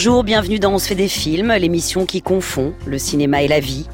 [0.00, 3.58] Bonjour, bienvenue dans On se fait des films, l'émission qui confond le cinéma et la
[3.58, 3.88] vie,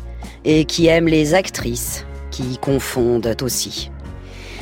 [0.44, 3.90] et qui aime les actrices qui confondent aussi.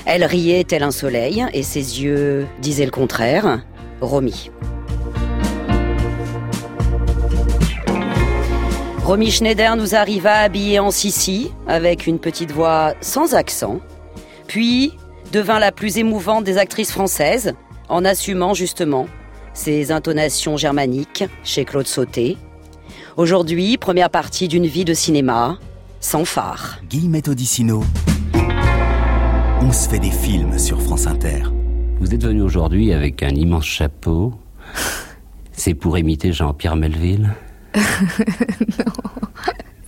[0.07, 3.65] Elle riait tel un soleil, et ses yeux disaient le contraire.
[4.01, 4.53] Romy.
[9.05, 13.81] Romy Schneider nous arriva habillée en Sissi, avec une petite voix sans accent,
[14.47, 14.93] puis
[15.33, 17.55] devint la plus émouvante des actrices françaises,
[17.89, 19.09] en assumant justement
[19.55, 22.37] ses intonations germaniques chez Claude Sauté.
[23.17, 25.59] Aujourd'hui, première partie d'une vie de cinéma,
[26.01, 26.79] sans phare.
[26.89, 27.85] Guillemette Odissino.
[29.61, 31.43] On se fait des films sur France Inter.
[32.01, 34.35] Vous êtes venu aujourd'hui avec un immense chapeau.
[35.53, 37.31] C'est pour imiter Jean-Pierre Melville
[37.77, 38.93] Non.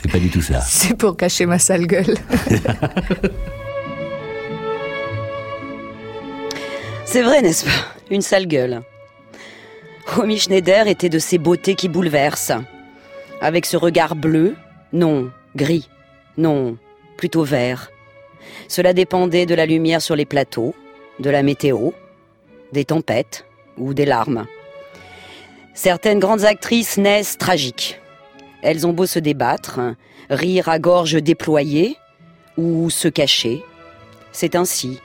[0.03, 0.61] C'est pas du tout ça.
[0.61, 2.15] C'est pour cacher ma sale gueule.
[7.07, 7.71] C'est vrai, n'est-ce pas?
[8.11, 8.83] Une sale gueule.
[10.07, 12.53] Romy Schneider était de ces beautés qui bouleversent.
[13.41, 14.55] Avec ce regard bleu,
[14.93, 15.89] non, gris,
[16.37, 16.77] non,
[17.17, 17.91] plutôt vert.
[18.69, 20.75] Cela dépendait de la lumière sur les plateaux,
[21.19, 21.91] de la météo,
[22.73, 23.47] des tempêtes
[23.79, 24.47] ou des larmes.
[25.73, 28.01] Certaines grandes actrices naissent tragiques.
[28.63, 29.81] Elles ont beau se débattre,
[30.31, 31.97] rire à gorge déployée
[32.57, 33.65] ou se cacher.
[34.33, 35.01] C'est ainsi,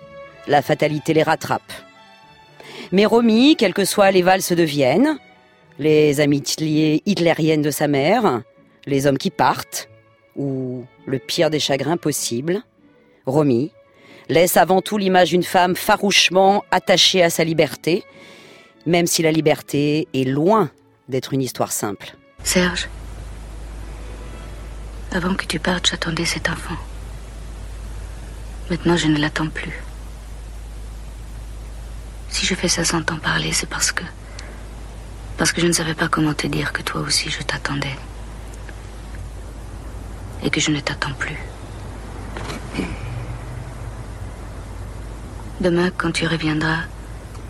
[0.48, 1.74] la fatalité les rattrape.
[2.92, 5.18] Mais Romy, quelles que soient les valses de Vienne,
[5.78, 8.42] les amitiés hitlériennes de sa mère,
[8.86, 9.90] les hommes qui partent,
[10.36, 12.64] ou le pire des chagrins possibles,
[13.26, 13.72] Romy
[14.28, 18.04] laisse avant tout l'image d'une femme farouchement attachée à sa liberté,
[18.86, 20.72] même si la liberté est loin
[21.10, 22.16] d'être une histoire simple.
[22.44, 22.90] Serge,
[25.12, 26.76] avant que tu partes, j'attendais cet enfant.
[28.70, 29.84] Maintenant, je ne l'attends plus.
[32.30, 34.04] Si je fais ça sans t'en parler, c'est parce que.
[35.38, 37.98] Parce que je ne savais pas comment te dire que toi aussi je t'attendais.
[40.44, 41.38] Et que je ne t'attends plus.
[45.60, 46.84] Demain, quand tu reviendras,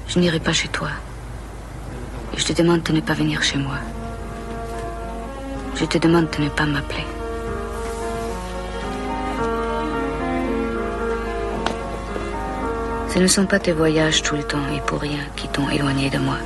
[0.07, 0.89] je n'irai pas chez toi.
[2.33, 3.77] Et je te demande de ne pas venir chez moi.
[5.75, 7.05] Je te demande de ne pas m'appeler.
[13.11, 16.11] Ce ne sont pas tes voyages tout le temps et pour rien qui t'ont éloigné
[16.11, 16.37] de moi.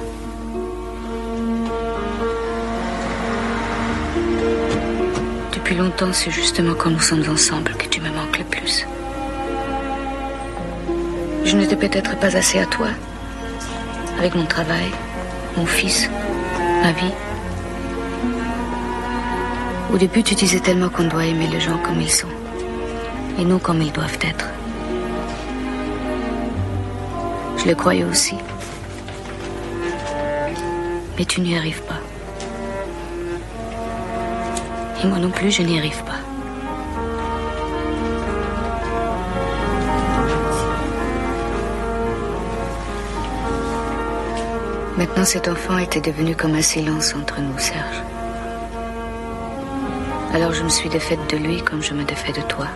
[5.54, 8.88] Depuis longtemps, c'est justement quand nous sommes ensemble que tu me manques le plus.
[11.44, 12.88] Je n'étais peut-être pas assez à toi.
[14.18, 14.90] Avec mon travail,
[15.58, 16.10] mon fils,
[16.82, 17.14] ma vie.
[19.94, 22.28] Au début, tu disais tellement qu'on doit aimer les gens comme ils sont.
[23.38, 24.48] Et non comme ils doivent être.
[27.64, 28.36] Je le croyais aussi.
[31.18, 32.00] Mais tu n'y arrives pas.
[35.02, 36.20] Et moi non plus, je n'y arrive pas.
[44.98, 48.04] Maintenant, cet enfant était devenu comme un silence entre nous, Serge.
[50.34, 52.68] Alors je me suis défaite de lui comme je me défais de toi.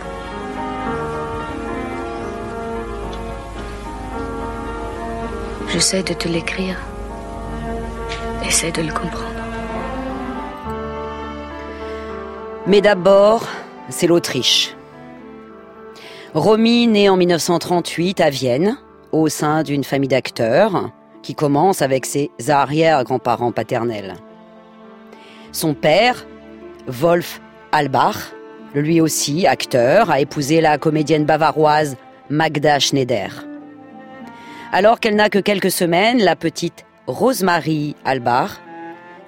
[5.70, 6.76] J'essaie de te l'écrire.
[8.46, 9.24] Essaie de le comprendre.
[12.66, 13.46] Mais d'abord,
[13.90, 14.74] c'est l'Autriche.
[16.34, 18.78] Romy, née en 1938 à Vienne,
[19.12, 20.90] au sein d'une famille d'acteurs,
[21.22, 24.14] qui commence avec ses arrière-grands-parents paternels.
[25.52, 26.26] Son père,
[26.86, 27.40] Wolf
[27.72, 28.32] Albach,
[28.74, 31.96] lui aussi acteur, a épousé la comédienne bavaroise
[32.30, 33.47] Magda Schneider.
[34.70, 38.50] Alors qu'elle n'a que quelques semaines, la petite Rosemarie Albach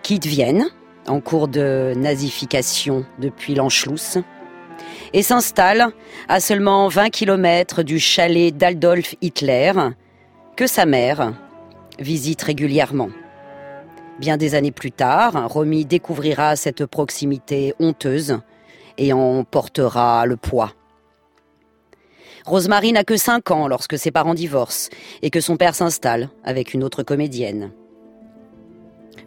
[0.03, 0.67] quitte Vienne
[1.09, 4.19] en cours de nazification depuis l'Anschluss
[5.15, 5.89] et s'installe
[6.29, 9.73] à seulement 20 km du chalet d'Adolf Hitler
[10.57, 11.33] que sa mère
[11.99, 13.09] visite régulièrement.
[14.19, 18.41] Bien des années plus tard, Romy découvrira cette proximité honteuse
[18.99, 20.75] et en portera le poids.
[22.47, 24.91] Rosemary n'a que 5 ans lorsque ses parents divorcent
[25.23, 27.71] et que son père s'installe avec une autre comédienne.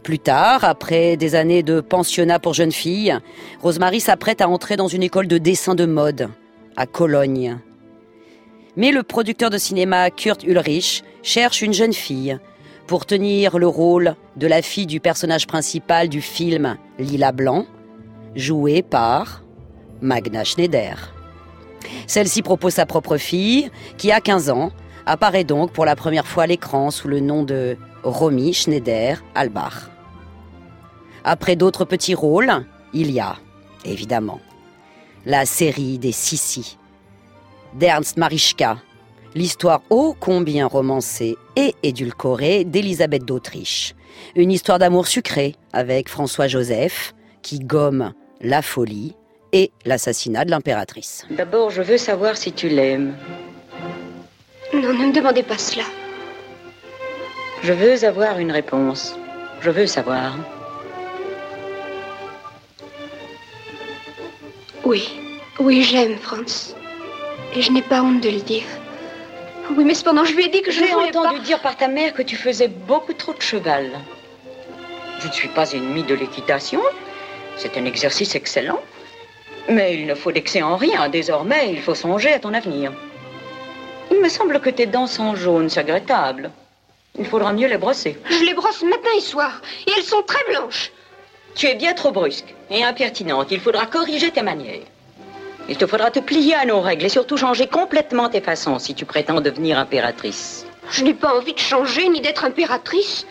[0.03, 3.17] Plus tard, après des années de pensionnat pour jeunes filles,
[3.61, 6.29] Rosemary s'apprête à entrer dans une école de dessin de mode
[6.75, 7.57] à Cologne.
[8.75, 12.37] Mais le producteur de cinéma Kurt Ulrich cherche une jeune fille
[12.87, 17.65] pour tenir le rôle de la fille du personnage principal du film Lila Blanc,
[18.35, 19.43] jouée par
[20.01, 21.12] Magna Schneider.
[22.07, 24.71] Celle-ci propose sa propre fille, qui a 15 ans,
[25.05, 29.89] apparaît donc pour la première fois à l'écran sous le nom de Romy Schneider Albach.
[31.23, 32.51] Après d'autres petits rôles,
[32.93, 33.35] il y a,
[33.85, 34.39] évidemment,
[35.25, 36.77] la série des Sissi,
[37.73, 38.77] d'Ernst Marischka,
[39.35, 43.95] l'histoire ô combien romancée et édulcorée d'Élisabeth d'Autriche.
[44.35, 49.15] Une histoire d'amour sucré avec François Joseph, qui gomme la folie
[49.53, 51.25] et l'assassinat de l'impératrice.
[51.29, 53.15] D'abord, je veux savoir si tu l'aimes.
[54.73, 55.83] Non, ne me demandez pas cela.
[57.61, 59.15] Je veux avoir une réponse.
[59.61, 60.35] Je veux savoir.
[64.83, 65.09] Oui,
[65.59, 66.75] oui, j'aime Franz.
[67.55, 68.65] Et je n'ai pas honte de le dire.
[69.77, 71.43] Oui, mais cependant, je lui ai dit que je J'ai entendu pas...
[71.43, 73.91] dire par ta mère que tu faisais beaucoup trop de cheval.
[75.19, 76.81] Je ne suis pas ennemie de l'équitation.
[77.55, 78.81] C'est un exercice excellent.
[79.69, 81.09] Mais il ne faut d'excès en rien.
[81.09, 82.91] Désormais, il faut songer à ton avenir.
[84.11, 86.51] Il me semble que tes dents sont jaunes, c'est regrettable.
[87.17, 88.17] Il faudra mieux les brosser.
[88.29, 89.61] Je les brosse matin et soir.
[89.87, 90.91] Et elles sont très blanches.
[91.55, 93.51] Tu es bien trop brusque et impertinente.
[93.51, 94.81] Il faudra corriger tes manières.
[95.69, 98.95] Il te faudra te plier à nos règles et surtout changer complètement tes façons si
[98.95, 100.65] tu prétends devenir impératrice.
[100.91, 103.25] Je n'ai pas envie de changer ni d'être impératrice.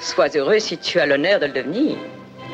[0.00, 1.96] Sois heureux si tu as l'honneur de le devenir.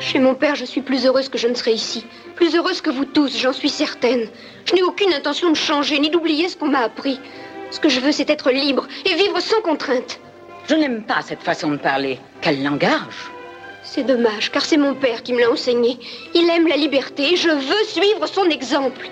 [0.01, 2.03] Chez mon père, je suis plus heureuse que je ne serai ici.
[2.35, 4.27] Plus heureuse que vous tous, j'en suis certaine.
[4.65, 7.19] Je n'ai aucune intention de changer ni d'oublier ce qu'on m'a appris.
[7.69, 10.19] Ce que je veux, c'est être libre et vivre sans contrainte.
[10.67, 12.17] Je n'aime pas cette façon de parler.
[12.41, 13.29] Quel langage
[13.83, 15.99] C'est dommage, car c'est mon père qui me l'a enseigné.
[16.33, 19.07] Il aime la liberté et je veux suivre son exemple.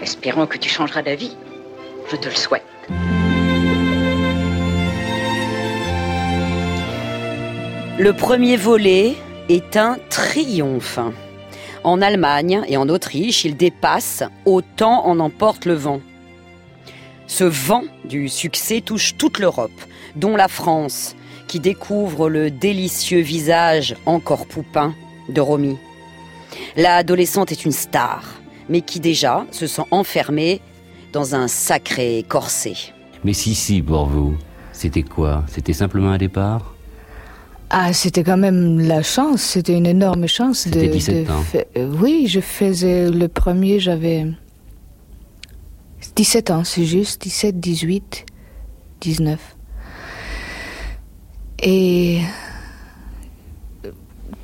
[0.00, 1.36] Espérons que tu changeras d'avis.
[2.08, 2.73] Je te le souhaite.
[7.96, 9.14] Le premier volet
[9.48, 10.98] est un triomphe.
[11.84, 16.00] En Allemagne et en Autriche, il dépasse autant en emporte le vent.
[17.28, 19.70] Ce vent du succès touche toute l'Europe,
[20.16, 21.14] dont la France,
[21.46, 24.92] qui découvre le délicieux visage encore poupin
[25.28, 25.78] de Romy.
[26.76, 28.24] L'adolescente est une star,
[28.68, 30.60] mais qui déjà se sent enfermée
[31.12, 32.74] dans un sacré corset.
[33.22, 34.36] Mais si, si, pour vous,
[34.72, 35.44] c'était quoi?
[35.46, 36.73] C'était simplement un départ?
[37.76, 40.68] Ah, c'était quand même la chance, c'était une énorme chance.
[40.68, 41.42] de, C'était 17 de ans.
[41.42, 44.26] fa- euh, Oui, je faisais le premier, j'avais
[46.14, 48.26] 17 ans, c'est juste, 17, 18,
[49.00, 49.56] 19.
[51.64, 52.20] Et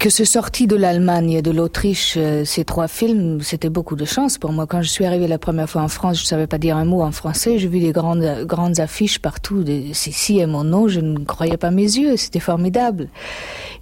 [0.00, 4.06] que ce sorti de l'Allemagne et de l'Autriche, euh, ces trois films, c'était beaucoup de
[4.06, 4.66] chance pour moi.
[4.66, 6.86] Quand je suis arrivée la première fois en France, je ne savais pas dire un
[6.86, 7.58] mot en français.
[7.58, 9.62] J'ai vu des grandes, grandes affiches partout,
[9.92, 10.88] Sissi et mon nom.
[10.88, 12.16] Je ne croyais pas mes yeux.
[12.16, 13.08] C'était formidable.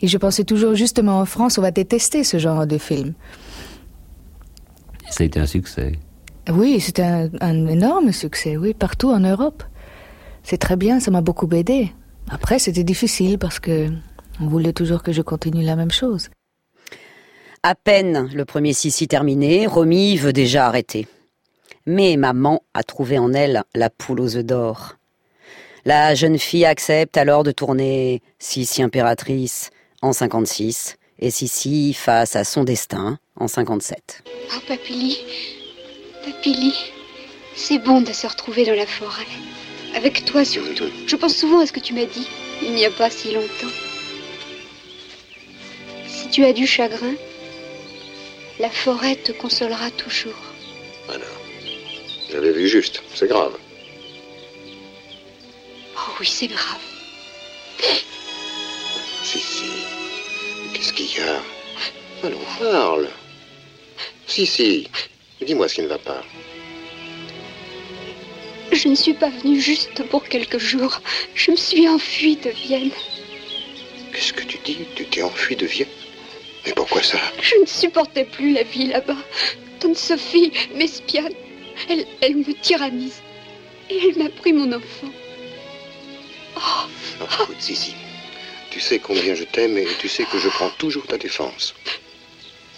[0.03, 3.15] Et je pensais toujours, justement, en France, on va détester ce genre de film.
[5.09, 5.93] Ça a été un succès.
[6.51, 9.63] Oui, c'était un, un énorme succès, oui, partout en Europe.
[10.43, 11.93] C'est très bien, ça m'a beaucoup aidé.
[12.29, 13.89] Après, c'était difficile parce que
[14.41, 16.29] on voulait toujours que je continue la même chose.
[17.63, 21.07] À peine le premier Sissi terminé, Romy veut déjà arrêter.
[21.87, 24.95] Mais maman a trouvé en elle la poule aux œufs d'or.
[25.85, 29.71] La jeune fille accepte alors de tourner Sissi impératrice
[30.03, 34.23] en 56 et Sissi face à son destin en 57.
[34.27, 35.19] Oh, Papili,
[36.25, 36.75] Papili,
[37.57, 39.27] c'est bon de se retrouver dans la forêt.
[39.97, 40.91] Avec toi surtout.
[41.07, 42.29] Je pense souvent à ce que tu m'as dit,
[42.63, 43.88] il n'y a pas si longtemps.
[46.39, 47.17] Tu as du chagrin,
[48.61, 50.41] la forêt te consolera toujours.
[51.07, 51.25] Voilà.
[52.31, 53.03] J'avais vu juste.
[53.13, 53.59] C'est grave.
[55.97, 56.79] Oh oui, c'est grave.
[59.25, 59.65] Si, si.
[60.73, 61.43] Qu'est-ce qu'il y a?
[62.23, 63.09] Allons, parle.
[64.29, 64.89] Si, si.
[65.41, 66.23] Dis-moi ce qui ne va pas.
[68.71, 71.01] Je ne suis pas venue juste pour quelques jours.
[71.35, 72.93] Je me suis enfuie de Vienne.
[74.13, 74.87] Qu'est-ce que tu dis?
[74.95, 75.89] Tu t'es enfui de Vienne?
[76.69, 79.17] Mais pourquoi ça Je ne supportais plus la vie là-bas.
[79.81, 81.33] Tante Sophie m'espionne.
[81.89, 83.23] Elle, elle me tyrannise.
[83.89, 85.09] Et elle m'a pris mon enfant.
[87.21, 87.95] Non, écoute, si, si.
[88.71, 91.75] Tu sais combien je t'aime et tu sais que je prends toujours ta défense.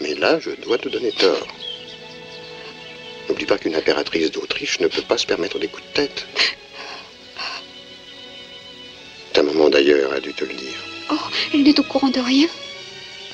[0.00, 1.48] Mais là, je dois te donner tort.
[3.28, 6.26] N'oublie pas qu'une impératrice d'Autriche ne peut pas se permettre des coups de tête.
[9.32, 10.78] Ta maman, d'ailleurs, a dû te le dire.
[11.10, 11.16] Oh,
[11.52, 12.46] elle n'est au courant de rien.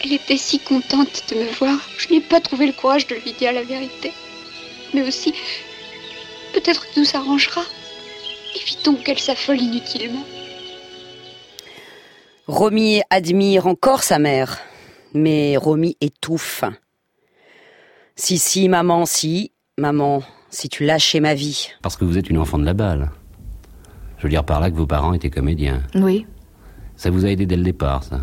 [0.05, 1.79] Elle était si contente de me voir.
[1.99, 4.13] Je n'ai pas trouvé le courage de lui dire la vérité.
[4.95, 5.33] Mais aussi,
[6.53, 7.63] peut-être que tout s'arrangera.
[8.55, 10.25] Évitons qu'elle s'affole inutilement.
[12.47, 14.59] Romy admire encore sa mère,
[15.15, 16.63] mais Romy étouffe.
[18.15, 21.71] Si, si, maman, si, maman, si tu lâchais ma vie.
[21.83, 23.11] Parce que vous êtes une enfant de la balle.
[24.19, 25.83] Je veux dire par là que vos parents étaient comédiens.
[25.95, 26.25] Oui.
[26.97, 28.21] Ça vous a aidé dès le départ, ça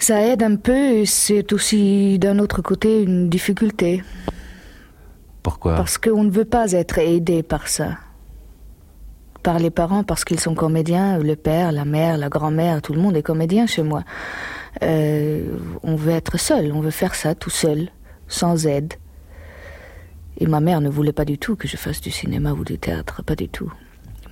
[0.00, 4.02] Ça aide un peu et c'est aussi d'un autre côté une difficulté.
[5.42, 5.76] Pourquoi?
[5.76, 7.98] Parce qu'on ne veut pas être aidé par ça.
[9.42, 13.00] Par les parents, parce qu'ils sont comédiens, le père, la mère, la grand-mère, tout le
[13.00, 14.02] monde est comédien chez moi.
[14.82, 17.90] Euh, on veut être seul, on veut faire ça tout seul,
[18.26, 18.94] sans aide.
[20.38, 22.78] Et ma mère ne voulait pas du tout que je fasse du cinéma ou du
[22.78, 23.70] théâtre, pas du tout.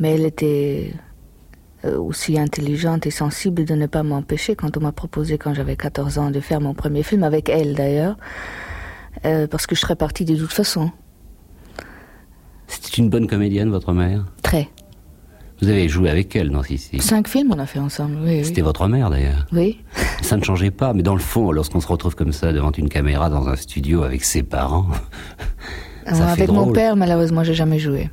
[0.01, 0.95] Mais elle était
[1.85, 6.19] aussi intelligente et sensible de ne pas m'empêcher quand on m'a proposé quand j'avais 14
[6.19, 8.17] ans de faire mon premier film, avec elle d'ailleurs,
[9.25, 10.91] euh, parce que je serais partie de toute façon.
[12.67, 14.25] C'était une bonne comédienne, votre mère?
[14.43, 14.69] Très.
[15.61, 18.45] Vous avez joué avec elle dans Sissi Cinq films on a fait ensemble, oui.
[18.45, 19.81] C'était votre mère d'ailleurs Oui.
[20.23, 22.89] Ça ne changeait pas, mais dans le fond, lorsqu'on se retrouve comme ça devant une
[22.89, 24.87] caméra dans un studio avec ses parents,
[26.07, 28.09] ça Alors, fait avec mon père, malheureusement, j'ai jamais joué.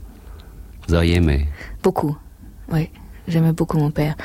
[0.88, 1.48] Vous auriez aimé
[1.84, 2.18] Beaucoup.
[2.72, 2.90] Oui,
[3.28, 4.16] j'aimais beaucoup mon père.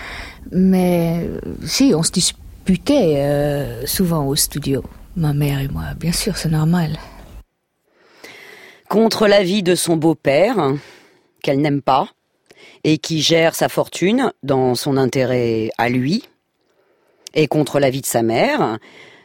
[0.50, 1.28] Mais
[1.64, 4.84] si, on se disputait euh, souvent au studio,
[5.16, 5.94] ma mère et moi.
[5.98, 6.98] Bien sûr, c'est normal.
[8.88, 10.74] Contre l'avis de son beau-père,
[11.42, 12.08] qu'elle n'aime pas,
[12.84, 16.24] et qui gère sa fortune dans son intérêt à lui,
[17.34, 18.78] et contre l'avis de sa mère,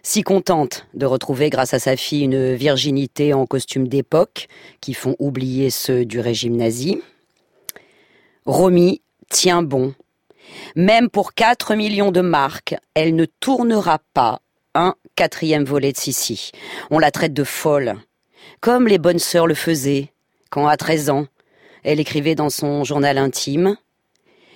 [0.04, 4.48] si contente de retrouver grâce à sa fille une virginité en costume d'époque
[4.80, 7.02] qui font oublier ceux du régime nazi,
[8.46, 9.94] Romy tient bon.
[10.76, 14.42] Même pour 4 millions de marques, elle ne tournera pas
[14.74, 16.52] un quatrième volet de Sissi.
[16.92, 17.96] On la traite de folle,
[18.60, 20.12] comme les bonnes sœurs le faisaient,
[20.50, 21.28] quand à 13 ans,
[21.84, 23.78] elle écrivait dans son journal intime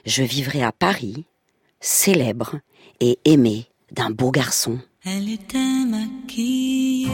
[0.06, 1.26] Je vivrai à Paris,
[1.80, 2.60] célèbre
[3.00, 4.80] et aimée d'un beau garçon.
[5.06, 5.58] Elle était
[5.88, 7.08] maquillée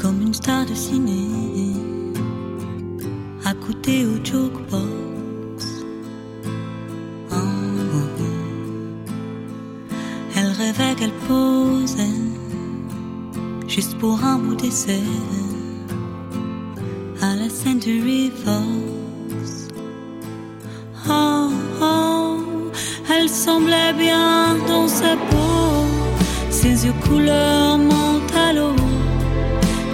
[0.00, 1.74] comme une star de ciné,
[3.44, 5.09] accoutée au jukebox.
[11.00, 12.20] Qu'elle posait
[13.66, 15.00] juste pour un bout d'essai
[17.22, 19.68] à la Century Fox.
[21.08, 21.48] Oh,
[21.80, 22.36] oh,
[23.10, 25.86] elle semblait bien dans sa peau,
[26.50, 28.76] ses yeux couleur mentalo.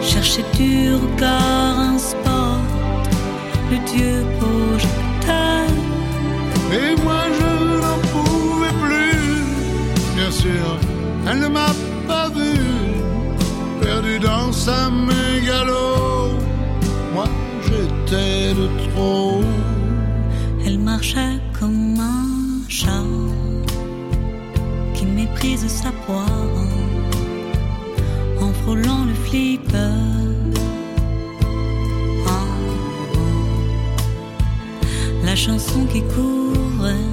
[0.02, 3.06] Cherchait du regard un spot,
[3.70, 5.68] le dieu projecteur.
[6.72, 7.50] Et moi je
[7.82, 10.66] n'en pouvais plus, bien sûr,
[11.28, 11.72] elle ne m'a
[12.06, 12.54] pas vu,
[13.80, 16.30] perdu dans sa mégalo.
[17.14, 17.26] Moi
[17.64, 19.40] j'étais de trop.
[20.64, 23.10] Elle marchait comme un chat
[24.94, 26.24] qui méprise sa proie
[28.40, 29.94] en frôlant le flipper.
[32.26, 32.46] Ah,
[35.24, 37.08] La chanson qui courait,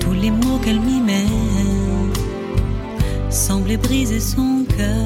[0.00, 1.25] tous les mots qu'elle mimait semblaient
[3.76, 5.05] briser son cœur.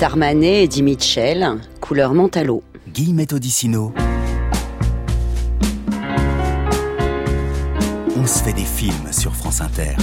[0.00, 2.62] Juliette Armanet et Eddie Mitchell, couleur mentalo.
[2.88, 3.92] Guillemette Odissino.
[8.16, 9.96] On se fait des films sur France Inter.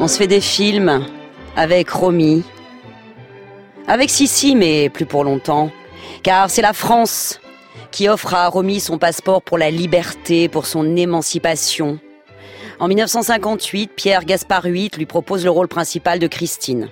[0.00, 1.06] On se fait des films
[1.54, 2.42] avec Romy,
[3.86, 5.70] avec Sissi, mais plus pour longtemps,
[6.24, 7.40] car c'est la France
[7.92, 12.00] qui offre à Romy son passeport pour la liberté, pour son émancipation.
[12.82, 16.88] En 1958, Pierre Gaspard VIII lui propose le rôle principal de Christine.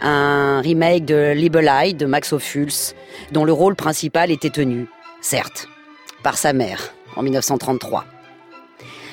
[0.00, 2.94] Un remake de Libelite de Max Ophuls,
[3.32, 4.86] dont le rôle principal était tenu,
[5.20, 5.66] certes,
[6.22, 8.04] par sa mère, en 1933.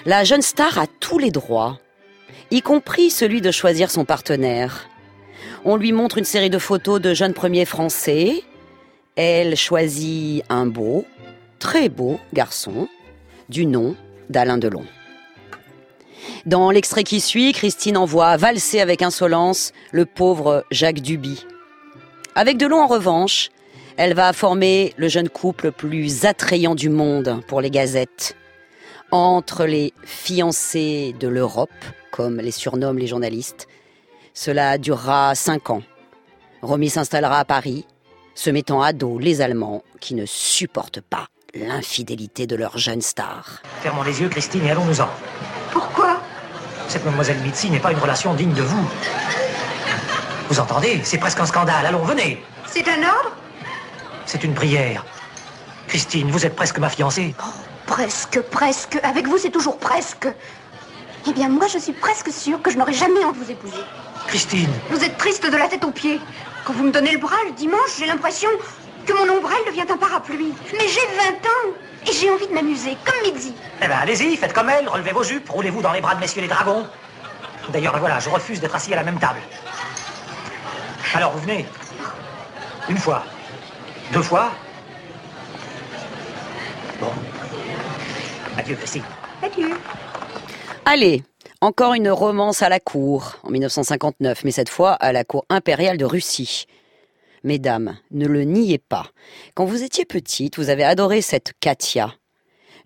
[0.06, 1.80] La jeune star a tous les droits,
[2.52, 4.88] y compris celui de choisir son partenaire.
[5.66, 8.44] On lui montre une série de photos de jeunes premiers français.
[9.16, 11.06] Elle choisit un beau,
[11.58, 12.88] très beau garçon,
[13.50, 13.96] du nom
[14.30, 14.86] d'Alain Delon.
[16.46, 21.46] Dans l'extrait qui suit, Christine envoie valser avec insolence le pauvre Jacques Duby.
[22.36, 23.50] Avec Delon, en revanche,
[23.98, 28.36] elle va former le jeune couple le plus attrayant du monde pour les gazettes.
[29.12, 31.70] Entre les fiancés de l'Europe,
[32.12, 33.68] comme les surnomment les journalistes,
[34.34, 35.82] cela durera cinq ans.
[36.62, 37.86] Romy s'installera à Paris,
[38.36, 43.62] se mettant à dos les Allemands qui ne supportent pas l'infidélité de leur jeune star.
[43.82, 45.10] Fermons les yeux, Christine, et allons-nous-en.
[45.72, 46.18] Pourquoi
[46.88, 48.88] Cette mademoiselle Mitzi n'est pas une relation digne de vous.
[50.50, 51.86] Vous entendez C'est presque un scandale.
[51.86, 52.44] Allons, venez.
[52.66, 53.32] C'est un ordre
[54.26, 55.06] C'est une prière.
[55.88, 57.36] Christine, vous êtes presque ma fiancée.
[57.86, 59.00] Presque, presque.
[59.04, 60.28] Avec vous, c'est toujours presque.
[61.28, 63.84] Eh bien, moi, je suis presque sûre que je n'aurai jamais envie de vous épouser.
[64.28, 66.20] Christine, Vous êtes triste de la tête aux pieds.
[66.66, 68.50] Quand vous me donnez le bras le dimanche, j'ai l'impression
[69.06, 70.54] que mon ombrelle devient un parapluie.
[70.74, 71.74] Mais j'ai 20 ans
[72.08, 73.54] et j'ai envie de m'amuser, comme Mitzi.
[73.82, 76.42] eh ben allez-y, faites comme elle, relevez vos jupes, roulez-vous dans les bras de messieurs
[76.42, 76.86] les dragons.
[77.72, 79.40] D'ailleurs, voilà, je refuse d'être assis à la même table.
[81.14, 81.66] Alors, vous venez
[82.90, 83.24] Une fois
[84.12, 84.52] Deux fois
[87.00, 87.12] Bon.
[88.58, 89.04] Adieu, Christine.
[89.44, 89.70] Adieu.
[90.86, 91.24] Allez,
[91.62, 95.98] encore une romance à la cour, en 1959, mais cette fois à la cour impériale
[95.98, 96.66] de Russie.
[97.44, 99.08] Mesdames, ne le niez pas.
[99.54, 102.14] Quand vous étiez petite, vous avez adoré cette Katia,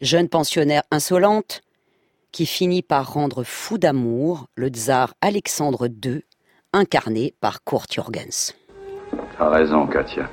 [0.02, 1.62] jeune pensionnaire insolente,
[2.32, 6.24] qui finit par rendre fou d'amour le tsar Alexandre II,
[6.74, 8.54] incarné par Kurt Jürgens.
[9.38, 10.30] T'as raison, Katia.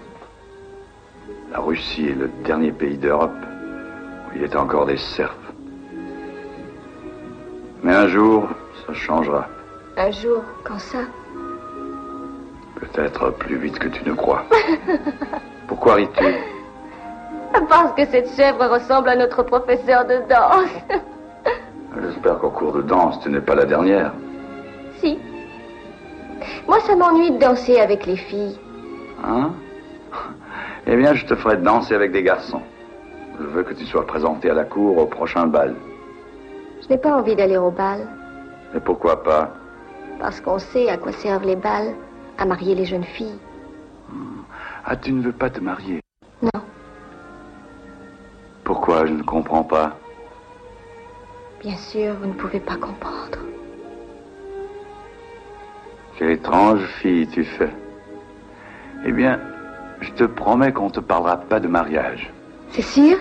[1.50, 5.36] La Russie est le dernier pays d'Europe où il y a encore des serfs.
[7.82, 8.48] Mais un jour,
[8.86, 9.48] ça changera.
[9.96, 11.04] Un jour, quand ça?
[12.80, 14.44] Peut-être plus vite que tu ne crois.
[15.68, 16.24] Pourquoi ris-tu
[17.68, 20.70] Parce que cette chèvre ressemble à notre professeur de danse.
[22.02, 24.12] J'espère qu'au cours de danse, tu n'es pas la dernière.
[25.00, 25.18] si.
[26.66, 28.58] Moi, ça m'ennuie de danser avec les filles.
[29.24, 29.50] Hein
[30.86, 32.62] Eh bien, je te ferai danser avec des garçons.
[33.38, 35.74] Je veux que tu sois présenté à la cour au prochain bal.
[36.82, 38.00] Je n'ai pas envie d'aller au bal.
[38.74, 39.50] Et pourquoi pas
[40.18, 41.94] Parce qu'on sait à quoi servent les bals.
[42.40, 43.38] À marier les jeunes filles.
[44.86, 46.00] Ah, tu ne veux pas te marier?
[46.42, 46.62] Non.
[48.64, 49.98] Pourquoi Je ne comprends pas?
[51.60, 53.38] Bien sûr, vous ne pouvez pas comprendre.
[56.16, 57.70] Quelle étrange fille tu fais.
[59.04, 59.38] Eh bien,
[60.00, 62.32] je te promets qu'on ne te parlera pas de mariage.
[62.70, 63.18] C'est sûr?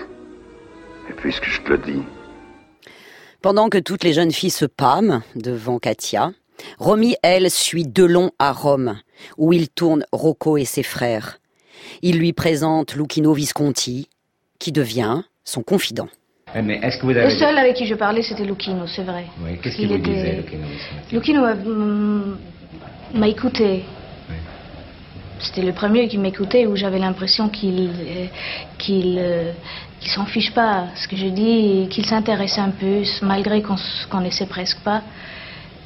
[1.10, 2.02] Et puisque je te le dis,
[3.42, 6.32] Pendant que toutes les jeunes filles se pâment devant Katia,
[6.78, 8.98] Romy, elle, suit Delon à Rome,
[9.38, 11.38] où il tourne Rocco et ses frères.
[12.02, 14.08] Il lui présente Lucchino Visconti,
[14.58, 16.08] qui devient son confident.
[16.54, 17.38] Eh, Mais est-ce que vous Le avez...
[17.38, 19.24] seul avec qui je parlais, c'était Lucchino, c'est vrai.
[19.42, 20.66] Oui, qu'est-ce Il qu'il vous était- disait, Lucchino
[21.12, 22.38] Lucchino m'a- mm,
[23.14, 23.84] m'a écouté.
[25.42, 28.26] C'était le premier qui m'écoutait où j'avais l'impression qu'il euh,
[28.78, 29.52] qu'il euh,
[30.00, 34.06] qu'il s'en fiche pas ce que je dis, qu'il s'intéressait un peu, malgré qu'on se
[34.08, 35.02] connaissait presque pas.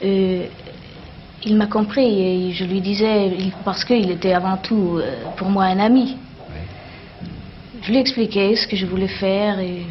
[0.04, 0.46] Euh,
[1.44, 3.30] il m'a compris et je lui disais,
[3.64, 6.16] parce qu'il était avant tout euh, pour moi un ami.
[7.82, 9.82] Je lui expliquais ce que je voulais faire et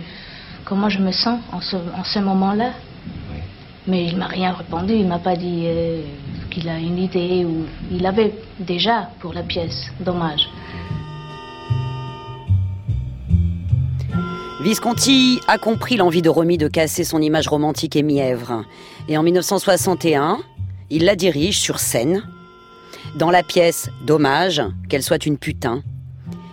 [0.66, 2.72] comment je me sens en ce, en ce moment-là.
[3.86, 6.02] Mais il m'a rien répondu, il m'a pas dit euh,
[6.50, 9.92] qu'il a une idée ou il avait déjà pour la pièce.
[10.00, 10.48] Dommage.
[14.64, 18.64] Visconti a compris l'envie de Romy de casser son image romantique et mièvre.
[19.10, 20.38] Et en 1961,
[20.94, 22.24] il la dirige sur scène,
[23.16, 25.82] dans la pièce Dommage qu'elle soit une putain,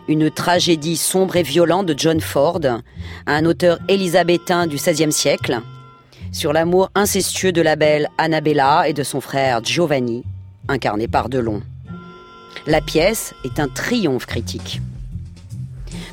[0.09, 2.61] une tragédie sombre et violente de John Ford,
[3.27, 5.61] un auteur élisabétain du XVIe siècle,
[6.33, 10.25] sur l'amour incestueux de la belle Annabella et de son frère Giovanni,
[10.69, 11.61] incarné par Delon.
[12.67, 14.81] La pièce est un triomphe critique.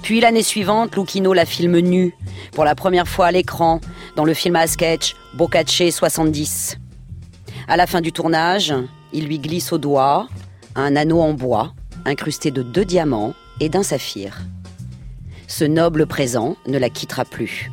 [0.02, 2.14] Puis l'année suivante, Lucchino la filme nue,
[2.52, 3.80] pour la première fois à l'écran,
[4.18, 6.78] dans le film à sketch Boccace 70.
[7.70, 8.74] À la fin du tournage,
[9.12, 10.30] il lui glisse au doigt
[10.76, 11.74] un anneau en bois,
[12.06, 14.38] incrusté de deux diamants et d'un saphir.
[15.48, 17.70] Ce noble présent ne la quittera plus.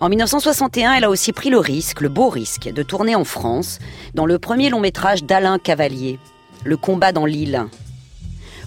[0.00, 3.78] En 1961, elle a aussi pris le risque, le beau risque, de tourner en France
[4.14, 6.18] dans le premier long métrage d'Alain Cavalier,
[6.64, 7.66] Le combat dans l'île.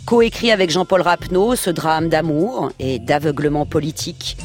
[0.06, 4.38] Coécrit avec Jean-Paul Rapneau, ce drame d'amour et d'aveuglement politique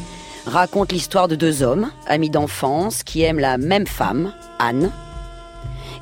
[0.45, 4.91] raconte l'histoire de deux hommes, amis d'enfance, qui aiment la même femme, Anne,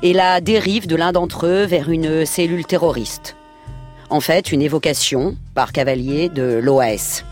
[0.05, 3.35] et la dérive de l'un d'entre eux vers une cellule terroriste.
[4.11, 7.23] En fait, une évocation, par Cavalier, de l'OAS.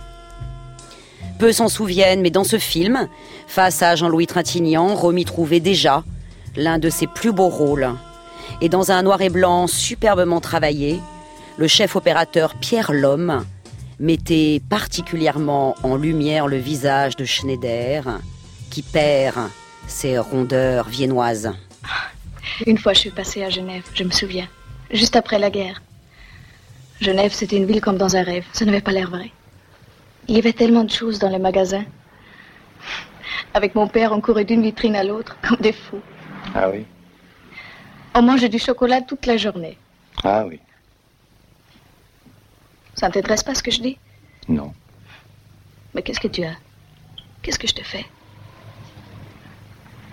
[1.38, 3.07] Peu s'en souviennent, mais dans ce film,
[3.45, 6.03] face à Jean-Louis Trintignant, Romy trouvait déjà
[6.55, 7.91] l'un de ses plus beaux rôles.
[8.59, 10.99] Et dans un noir et blanc superbement travaillé,
[11.57, 13.45] le chef opérateur Pierre Lhomme
[13.99, 18.19] mettait particulièrement en lumière le visage de Schneider,
[18.71, 19.38] qui perd
[19.86, 21.51] ses rondeurs viennoises.
[22.65, 24.47] Une fois, je suis passée à Genève, je me souviens,
[24.91, 25.81] juste après la guerre.
[27.01, 28.45] Genève, c'était une ville comme dans un rêve.
[28.53, 29.31] Ça n'avait pas l'air vrai.
[30.27, 31.85] Il y avait tellement de choses dans les magasins.
[33.53, 36.01] Avec mon père, on courait d'une vitrine à l'autre, comme des fous.
[36.55, 36.85] Ah oui?
[38.15, 39.77] On mangeait du chocolat toute la journée.
[40.23, 40.59] Ah oui.
[42.95, 43.97] Ça ne t'intéresse pas ce que je dis?
[44.47, 44.73] Non.
[45.93, 46.55] Mais qu'est-ce que tu as?
[47.41, 48.05] Qu'est-ce que je te fais?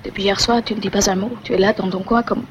[0.04, 1.36] Depuis hier soir, tu ne dis pas un mot.
[1.44, 2.44] Tu es là dans ton coin comme...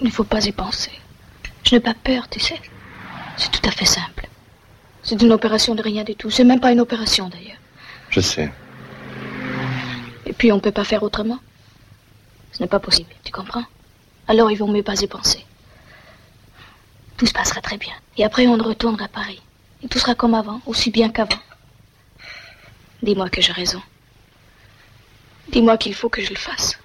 [0.00, 0.92] Il ne faut pas y penser.
[1.62, 2.60] Je n'ai pas peur, tu sais.
[3.36, 4.28] C'est tout à fait simple.
[5.02, 6.30] C'est une opération de rien du tout.
[6.30, 7.58] C'est même pas une opération d'ailleurs.
[8.10, 8.52] Je sais.
[10.26, 11.38] Et puis on ne peut pas faire autrement.
[12.52, 13.64] Ce n'est pas possible, tu comprends?
[14.28, 15.44] Alors ils vont mieux pas y penser.
[17.16, 17.94] Tout se passera très bien.
[18.16, 19.42] Et après on retournera à Paris.
[19.82, 21.40] Et tout sera comme avant, aussi bien qu'avant.
[23.04, 23.82] Dis-moi que j'ai raison.
[25.48, 26.78] Dis-moi qu'il faut que je le fasse.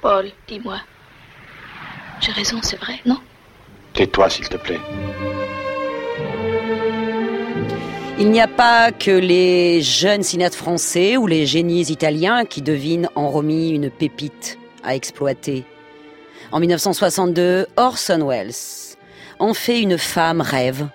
[0.00, 0.80] Paul, dis-moi.
[2.22, 3.18] J'ai raison, c'est vrai, non?
[3.92, 4.80] Tais-toi, s'il te plaît.
[8.18, 13.10] Il n'y a pas que les jeunes cinéastes français ou les génies italiens qui devinent
[13.14, 15.64] en Romy une pépite à exploiter.
[16.52, 18.96] En 1962, Orson Welles
[19.38, 20.88] en fait une femme rêve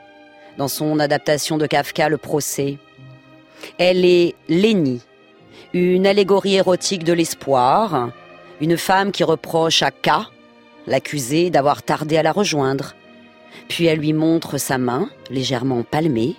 [0.57, 2.79] dans son adaptation de Kafka Le procès.
[3.77, 5.01] Elle est Lénie,
[5.73, 8.09] une allégorie érotique de l'espoir,
[8.61, 10.09] une femme qui reproche à K,
[10.87, 12.93] l'accusé, d'avoir tardé à la rejoindre.
[13.67, 16.35] Puis elle lui montre sa main, légèrement palmée,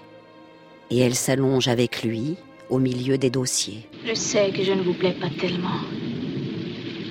[0.91, 2.37] et elle s'allonge avec lui
[2.71, 3.89] au milieu des dossiers.
[4.07, 5.81] Je sais que je ne vous plais pas tellement.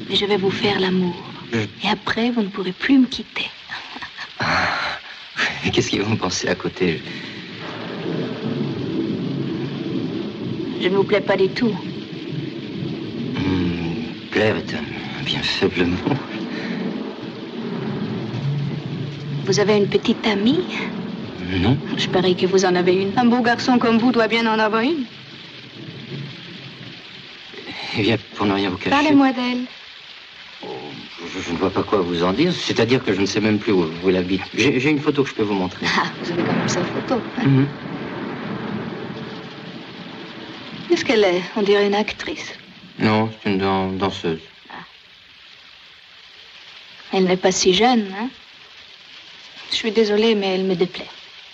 [0.10, 1.16] Mais je vais vous faire l'amour.
[1.54, 3.50] Et après, vous ne pourrez plus me quitter.
[5.72, 7.02] Qu'est-ce qu'ils vont penser à côté?
[10.82, 11.76] Je ne vous plais pas du tout.
[13.38, 16.16] Hmm, Plaire est un bien faible mot.
[19.46, 20.66] Vous avez une petite amie
[21.62, 21.78] Non.
[21.98, 23.12] Je parie que vous en avez une.
[23.18, 25.06] Un beau garçon comme vous doit bien en avoir une.
[27.98, 28.90] Eh bien, pour ne rien vous cacher.
[28.90, 29.64] Parlez-moi d'elle.
[30.64, 32.52] Je, je ne vois pas quoi vous en dire.
[32.54, 34.42] C'est-à-dire que je ne sais même plus où, où elle habite.
[34.54, 35.86] J'ai une photo que je peux vous montrer.
[35.98, 37.22] Ah, vous avez quand même cette photo.
[37.40, 37.44] hein.
[37.46, 37.68] Mhm.
[40.96, 42.54] Qu'est-ce qu'elle est On dirait une actrice.
[43.00, 44.40] Non, c'est une dan- danseuse.
[47.12, 48.30] Elle n'est pas si jeune, hein
[49.72, 51.10] Je suis désolée, mais elle me déplaît.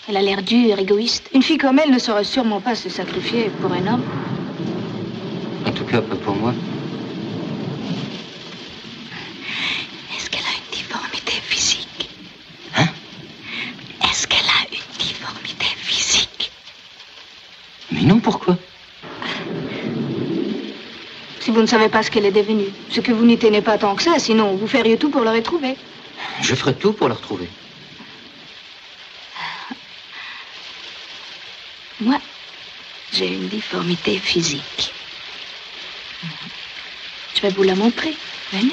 [0.08, 1.27] Elle a l'air dure, égoïste.
[1.34, 4.04] Une fille comme elle ne saurait sûrement pas se sacrifier pour un homme.
[5.65, 6.54] En tout cas, pas pour moi.
[10.15, 12.10] Est-ce qu'elle a une difformité physique
[12.77, 12.86] Hein
[14.04, 16.51] Est-ce qu'elle a une difformité physique
[17.91, 18.56] Mais non, pourquoi?
[21.51, 23.77] Si vous ne savez pas ce qu'elle est devenue, ce que vous n'y tenez pas
[23.77, 25.75] tant que ça, sinon vous feriez tout pour la retrouver.
[26.41, 27.49] Je ferai tout pour la retrouver.
[31.99, 32.19] Moi,
[33.11, 34.93] j'ai une difformité physique.
[37.35, 38.15] Je vais vous la montrer.
[38.53, 38.71] Venez.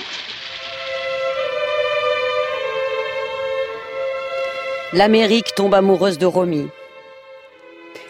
[4.93, 6.69] L'Amérique tombe amoureuse de Romy.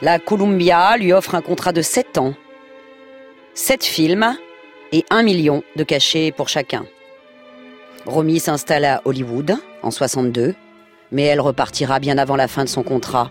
[0.03, 2.35] La Columbia lui offre un contrat de 7 ans.
[3.55, 4.37] 7 films
[4.93, 6.87] et 1 million de cachets pour chacun.
[8.07, 10.55] Romy s'installe à Hollywood en 62,
[11.11, 13.31] Mais elle repartira bien avant la fin de son contrat,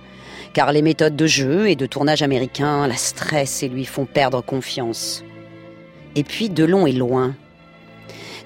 [0.54, 4.42] car les méthodes de jeu et de tournage américains la stressent et lui font perdre
[4.42, 5.24] confiance.
[6.16, 7.36] Et puis de long et loin.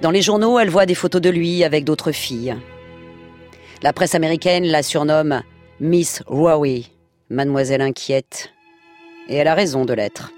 [0.02, 2.56] Dans les journaux, elle voit des photos de lui avec d'autres filles.
[3.84, 5.42] La presse américaine la surnomme
[5.80, 6.86] Miss Huawei,
[7.30, 8.52] mademoiselle inquiète.
[9.30, 10.32] Et elle a raison de l'être.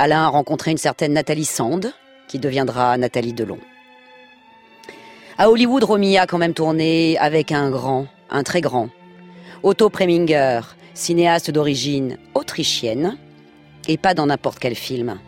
[0.00, 1.92] Alain a rencontré une certaine Nathalie Sand,
[2.28, 3.58] qui deviendra Nathalie Delon.
[5.38, 8.90] À Hollywood, Romy a quand même tourné avec un grand, un très grand,
[9.64, 10.60] Otto Preminger,
[10.94, 13.18] cinéaste d'origine autrichienne,
[13.88, 15.18] et pas dans n'importe quel film.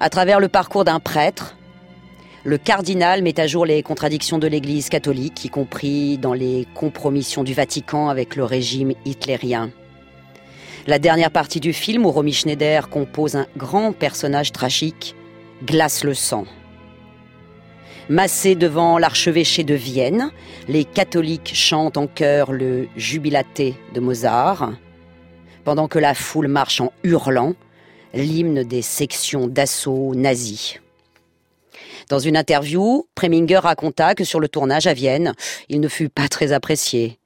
[0.00, 1.56] À travers le parcours d'un prêtre,
[2.42, 7.44] le cardinal met à jour les contradictions de l'Église catholique, y compris dans les compromissions
[7.44, 9.70] du Vatican avec le régime hitlérien.
[10.86, 15.14] La dernière partie du film, où Romy Schneider compose un grand personnage tragique,
[15.62, 16.46] glace le sang.
[18.08, 20.30] Massés devant l'archevêché de Vienne,
[20.68, 24.72] les catholiques chantent en chœur le Jubilaté de Mozart,
[25.64, 27.54] pendant que la foule marche en hurlant
[28.14, 30.80] l'hymne des sections d'assaut nazis.
[32.08, 35.34] Dans une interview, Preminger raconta que sur le tournage à Vienne,
[35.68, 37.20] il ne fut pas très apprécié,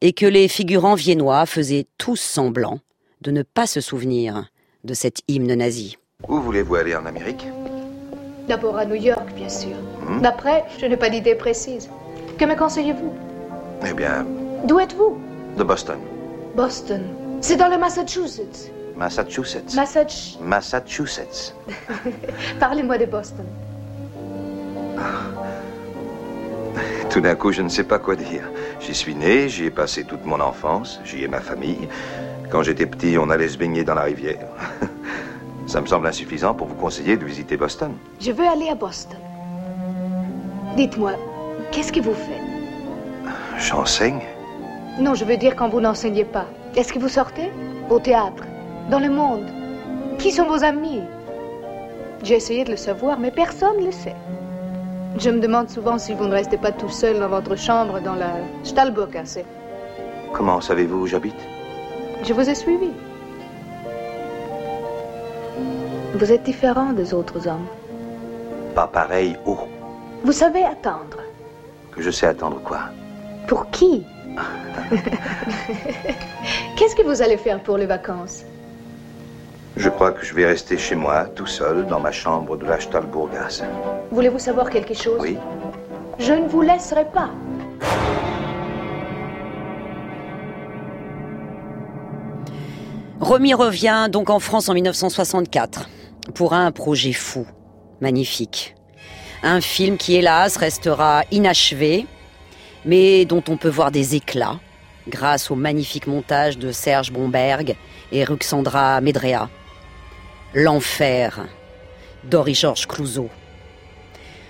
[0.00, 2.80] et que les figurants viennois faisaient tous semblant
[3.26, 4.50] de ne pas se souvenir
[4.84, 5.98] de cet hymne nazi.
[6.28, 7.44] Où voulez-vous aller en Amérique?
[8.46, 9.76] D'abord à New York, bien sûr.
[10.22, 11.90] D'après, je n'ai pas d'idée précise.
[12.38, 13.12] Que me conseillez-vous?
[13.84, 14.24] Eh bien,
[14.64, 15.18] D'où êtes-vous?
[15.58, 15.98] de Boston.
[16.54, 17.02] Boston.
[17.40, 18.70] C'est dans le Massachusetts.
[18.94, 19.74] Massachusetts.
[19.74, 20.38] Massach...
[20.40, 21.52] Massachusetts.
[22.60, 23.46] Parlez-moi de Boston.
[27.10, 28.48] Tout d'un coup, je ne sais pas quoi dire.
[28.80, 31.88] J'y suis né, j'y ai passé toute mon enfance, j'y ai ma famille.
[32.50, 34.46] Quand j'étais petit, on allait se baigner dans la rivière.
[35.66, 37.92] Ça me semble insuffisant pour vous conseiller de visiter Boston.
[38.20, 39.18] Je veux aller à Boston.
[40.76, 41.12] Dites-moi,
[41.72, 43.32] qu'est-ce que vous faites?
[43.58, 44.20] J'enseigne.
[45.00, 46.46] Non, je veux dire quand vous n'enseignez pas.
[46.76, 47.50] Est-ce que vous sortez?
[47.90, 48.44] Au théâtre?
[48.90, 49.46] Dans le monde?
[50.18, 51.00] Qui sont vos amis?
[52.22, 54.14] J'ai essayé de le savoir, mais personne ne le sait.
[55.18, 58.14] Je me demande souvent si vous ne restez pas tout seul dans votre chambre dans
[58.14, 59.38] la Stahlburgasse.
[60.32, 61.55] Comment savez-vous où j'habite?
[62.24, 62.90] Je vous ai suivi.
[66.14, 67.66] Vous êtes différent des autres hommes.
[68.74, 69.56] Pas pareil où
[70.24, 71.18] Vous savez attendre.
[71.92, 72.80] Que je sais attendre quoi?
[73.46, 74.04] Pour qui?
[76.76, 78.44] Qu'est-ce que vous allez faire pour les vacances?
[79.76, 82.78] Je crois que je vais rester chez moi, tout seul, dans ma chambre de la.
[84.10, 85.18] Voulez-vous savoir quelque chose?
[85.20, 85.36] Oui.
[86.18, 87.28] Je ne vous laisserai pas.
[93.26, 95.88] Romy revient donc en France en 1964
[96.32, 97.44] pour un projet fou,
[98.00, 98.76] magnifique.
[99.42, 102.06] Un film qui, hélas, restera inachevé,
[102.84, 104.60] mais dont on peut voir des éclats
[105.08, 107.74] grâce au magnifique montage de Serge Bomberg
[108.12, 109.50] et Ruxandra Medrea.
[110.54, 111.48] L'enfer
[112.22, 113.30] d'Henri-Georges Clouzot.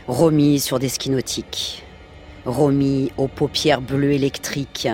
[0.07, 1.83] Romy sur des skis nautiques.
[2.45, 4.87] Romy aux paupières bleues électriques.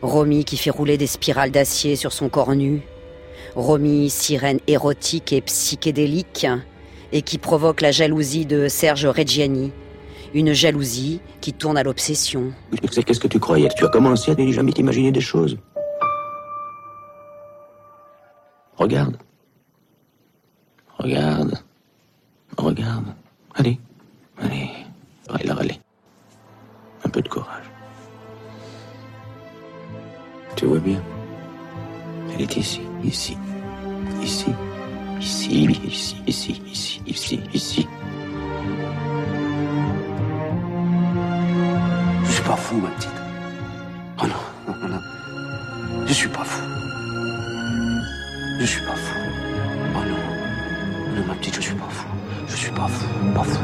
[0.00, 2.82] Romy qui fait rouler des spirales d'acier sur son corps nu.
[3.56, 6.46] Romy, sirène érotique et psychédélique,
[7.10, 9.72] et qui provoque la jalousie de Serge Reggiani.
[10.34, 12.52] Une jalousie qui tourne à l'obsession.
[12.82, 15.56] Qu'est-ce que tu croyais Tu as commencé à ne jamais des choses.
[18.76, 19.16] Regarde.
[20.98, 21.54] Regarde.
[22.58, 23.06] Regarde.
[23.54, 23.80] Allez.
[24.36, 24.68] Allez.
[25.30, 25.80] Allez, allez.
[27.04, 27.64] Un peu de courage.
[30.56, 31.02] Tu vois bien?
[32.38, 33.38] Elle est ici, ici,
[34.22, 34.44] ici,
[35.18, 37.88] ici, ici, ici, ici, ici, ici.
[42.24, 43.10] Je suis pas fou, ma petite.
[44.20, 45.00] Oh non, non, non.
[46.06, 46.62] Je suis pas fou.
[48.60, 49.18] Je suis pas fou.
[49.94, 51.16] Oh non.
[51.16, 52.06] Non, ma petite, je suis pas fou.
[52.48, 53.60] Je suis pas fou, pas fou.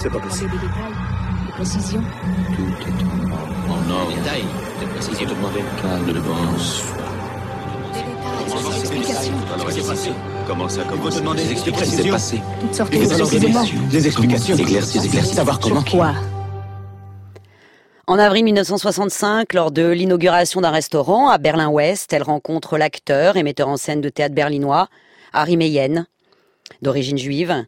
[0.00, 0.50] C'est- pas possible.
[0.50, 2.02] Des détails, des précisions.
[2.56, 4.16] Tout est en, en ordre.
[4.16, 4.44] Détail,
[4.80, 5.26] des précisions.
[5.28, 6.96] te demander calme de bonsoir.
[8.80, 9.32] Explications.
[9.54, 10.10] Alors, qu'est-ce qui s'est passé
[10.46, 13.06] Comment ça, comment vous demander des Qu'est-ce qui s'est explications passé Toutes sortes Des de
[13.06, 13.62] précisément.
[13.62, 13.88] explications.
[13.90, 14.56] Des explications.
[14.56, 15.82] Comment Éclaircis, éclaircis, savoir comment.
[15.82, 16.14] Quoi
[18.06, 23.68] En avril 1965, lors de l'inauguration d'un restaurant à Berlin-Ouest, elle rencontre l'acteur et metteur
[23.68, 24.88] en scène de théâtre berlinois
[25.32, 26.06] Harry Meyen,
[26.82, 27.64] d'origine juive,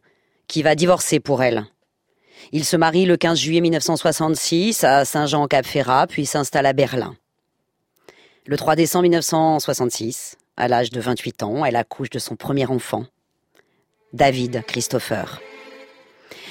[0.47, 1.65] qui va divorcer pour elle.
[2.55, 7.15] Il se marie le 15 juillet 1966 à Saint-Jean-Cap-Ferrat, puis s'installe à Berlin.
[8.45, 13.07] Le 3 décembre 1966, à l'âge de 28 ans, elle accouche de son premier enfant,
[14.13, 15.41] David Christopher.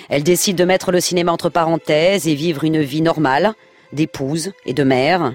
[0.09, 3.53] Elle décide de mettre le cinéma entre parenthèses et vivre une vie normale,
[3.93, 5.33] d'épouse et de mère.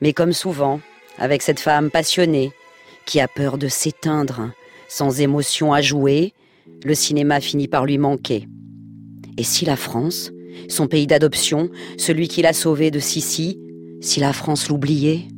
[0.00, 0.78] Mais comme souvent,
[1.18, 2.52] avec cette femme passionnée,
[3.04, 4.52] qui a peur de s'éteindre,
[4.86, 6.34] sans émotion à jouer,
[6.84, 8.46] le cinéma finit par lui manquer.
[9.38, 10.32] Et si la France,
[10.68, 13.60] son pays d'adoption, celui qui l'a sauvé de Sissi,
[14.00, 15.28] si la France l'oubliait?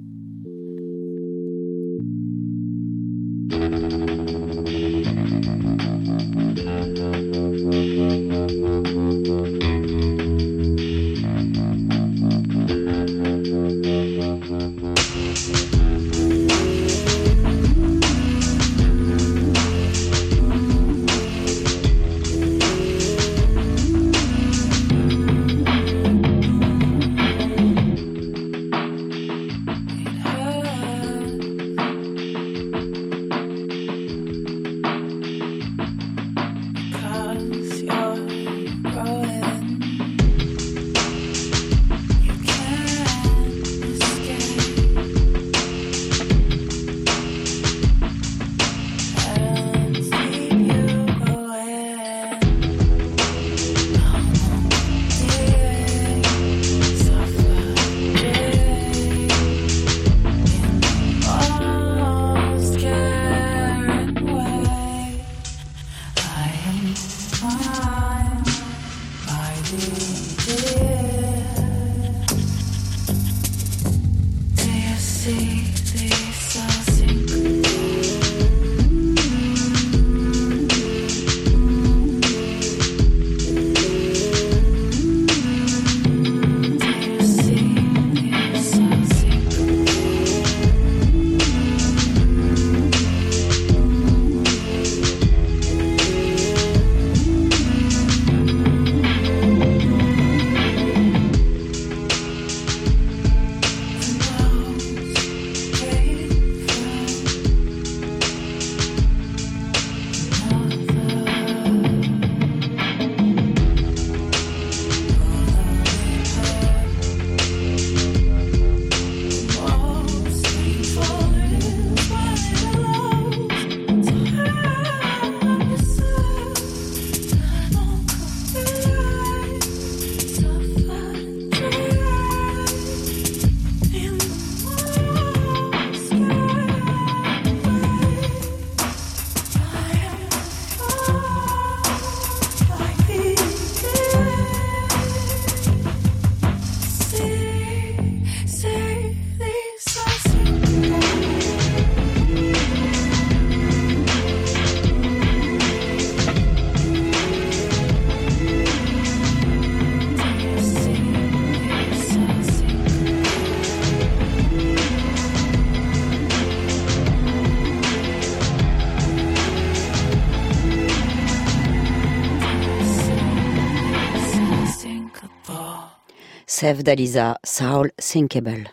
[176.61, 178.69] Sève d'Alisa, Saul Sinkable.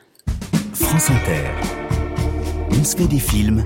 [0.73, 1.47] France Inter.
[2.69, 3.63] On se fait des films.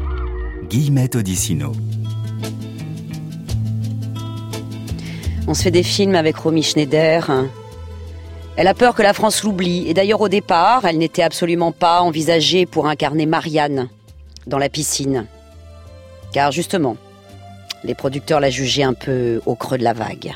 [0.70, 1.72] Guillemette Odissino.
[5.48, 7.32] On se fait des films avec Romy Schneider.
[8.58, 9.90] Elle a peur que la France l'oublie.
[9.90, 13.90] Et d'ailleurs, au départ, elle n'était absolument pas envisagée pour incarner Marianne
[14.46, 15.26] dans la piscine.
[16.32, 16.96] Car justement,
[17.84, 20.36] les producteurs la jugeaient un peu au creux de la vague.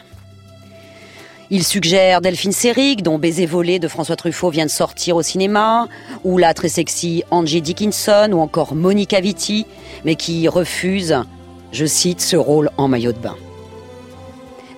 [1.52, 5.88] Ils suggèrent Delphine Seyrig, dont Baiser volé de François Truffaut vient de sortir au cinéma,
[6.24, 9.68] ou la très sexy Angie Dickinson, ou encore Monica Vitti,
[10.06, 11.16] mais qui refuse,
[11.72, 13.36] je cite, ce rôle en maillot de bain.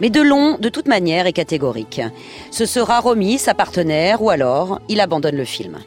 [0.02, 2.02] Mais Delon, de toute manière, est catégorique.
[2.52, 5.78] Ce sera Romy, sa partenaire, ou alors il abandonne le film.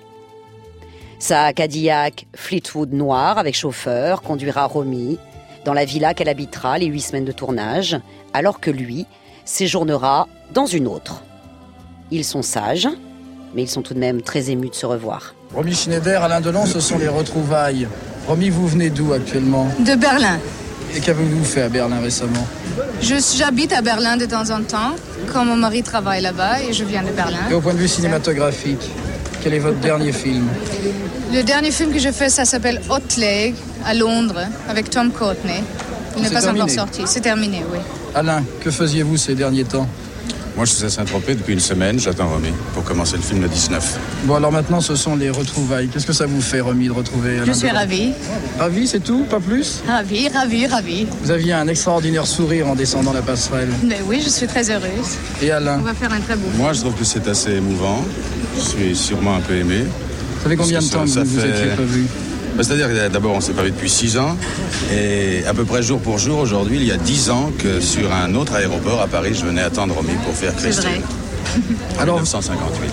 [1.19, 5.19] Sa Cadillac Fleetwood noir avec chauffeur conduira Romy
[5.67, 7.99] dans la villa qu'elle habitera les huit semaines de tournage,
[8.33, 9.07] alors que lui
[9.45, 11.23] séjournera dans une autre.
[12.11, 12.89] Ils sont sages,
[13.55, 15.35] mais ils sont tout de même très émus de se revoir.
[15.55, 17.89] Romy Schneider, Alain Delon, ce sont les retrouvailles.
[18.29, 20.39] Romy, vous venez d'où actuellement De Berlin.
[20.95, 22.47] Et qu'avez-vous fait à Berlin récemment
[23.01, 24.93] Je- J'habite à Berlin de temps en temps,
[25.33, 27.39] quand mon mari travaille là-bas et je viens de Berlin.
[27.51, 28.91] Et au point de vue cinématographique,
[29.43, 30.47] quel est votre dernier film?
[31.33, 33.55] Le dernier film que j'ai fait, ça s'appelle Hot Leg,
[33.87, 35.63] à Londres, avec Tom Courtenay.
[36.17, 36.63] Il n'est pas terminé.
[36.63, 37.03] encore sorti.
[37.07, 37.79] C'est terminé, oui.
[38.15, 39.87] Alain, que faisiez-vous ces derniers temps
[40.57, 41.99] Moi, je suis à Saint-Tropez depuis une semaine.
[42.01, 43.99] J'attends Romy pour commencer le film le 19.
[44.25, 45.89] Bon, alors maintenant, ce sont les retrouvailles.
[45.89, 48.13] Qu'est-ce que ça vous fait, Romy, de retrouver Alain Je suis ravie.
[48.59, 51.07] Ravi, c'est tout Pas plus Ravie, ravie, ravie.
[51.23, 53.71] Vous aviez un extraordinaire sourire en descendant la passerelle.
[53.85, 55.17] Mais oui, je suis très heureuse.
[55.41, 58.05] Et Alain On va faire un très beau Moi, je trouve que c'est assez émouvant.
[58.57, 59.85] Je suis sûrement un peu aimé.
[60.43, 61.83] Ça fait combien de temps que vous vous étiez pas
[62.63, 64.37] C'est-à-dire que d'abord, on s'est pas vu depuis 6 ans.
[64.93, 68.13] Et à peu près jour pour jour, aujourd'hui, il y a 10 ans que sur
[68.13, 70.91] un autre aéroport à Paris, je venais attendre Romy pour faire C'est Christine.
[70.91, 72.03] vrai.
[72.03, 72.91] En 1958.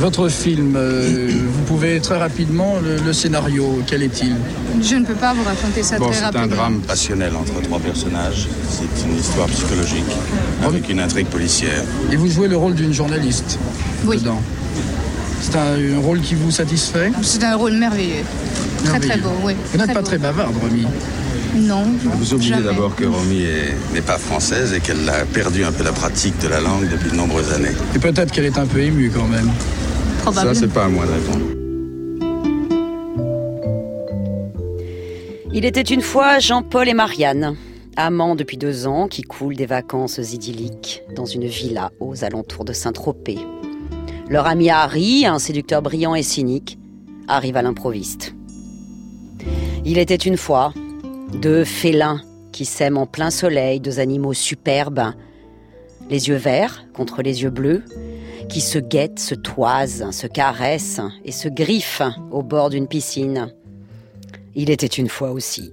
[0.00, 4.34] Votre film, euh, vous pouvez très rapidement, le, le scénario, quel est-il?
[4.82, 6.56] Je ne peux pas vous raconter ça Bon, très c'est un rapidement.
[6.56, 8.46] drame passionnel entre trois personnages.
[8.70, 10.04] C'est une histoire psychologique
[10.64, 11.82] avec une intrigue policière.
[12.12, 13.58] Et vous jouez le rôle d'une journaliste
[14.04, 14.18] Oui.
[14.18, 14.40] dedans.
[15.42, 17.10] C'est un, un rôle qui vous satisfait?
[17.22, 18.24] C'est un rôle merveilleux.
[18.84, 19.54] Très très beau, oui.
[19.72, 20.06] Vous n'êtes pas beau.
[20.06, 20.86] très bavarde, Romy.
[21.56, 21.82] Non.
[22.18, 25.82] Vous oubliez d'abord que Romy est- n'est pas française et qu'elle a perdu un peu
[25.84, 27.74] la pratique de la langue depuis de nombreuses années.
[27.94, 29.50] Et peut-être qu'elle est un peu émue quand même.
[30.32, 31.44] Ça, c'est pas à moi de répondre.
[35.52, 37.56] Il était une fois Jean-Paul et Marianne,
[37.96, 42.72] amants depuis deux ans qui coulent des vacances idylliques dans une villa aux alentours de
[42.72, 43.38] Saint-Tropez.
[44.28, 46.78] Leur ami Harry, un séducteur brillant et cynique,
[47.26, 48.34] arrive à l'improviste.
[49.84, 50.72] Il était une fois
[51.40, 52.20] deux félins
[52.52, 55.12] qui s'aiment en plein soleil, deux animaux superbes,
[56.08, 57.84] les yeux verts contre les yeux bleus,
[58.48, 63.54] qui se guettent, se toisent, se caressent et se griffent au bord d'une piscine.
[64.54, 65.70] Il était une fois aussi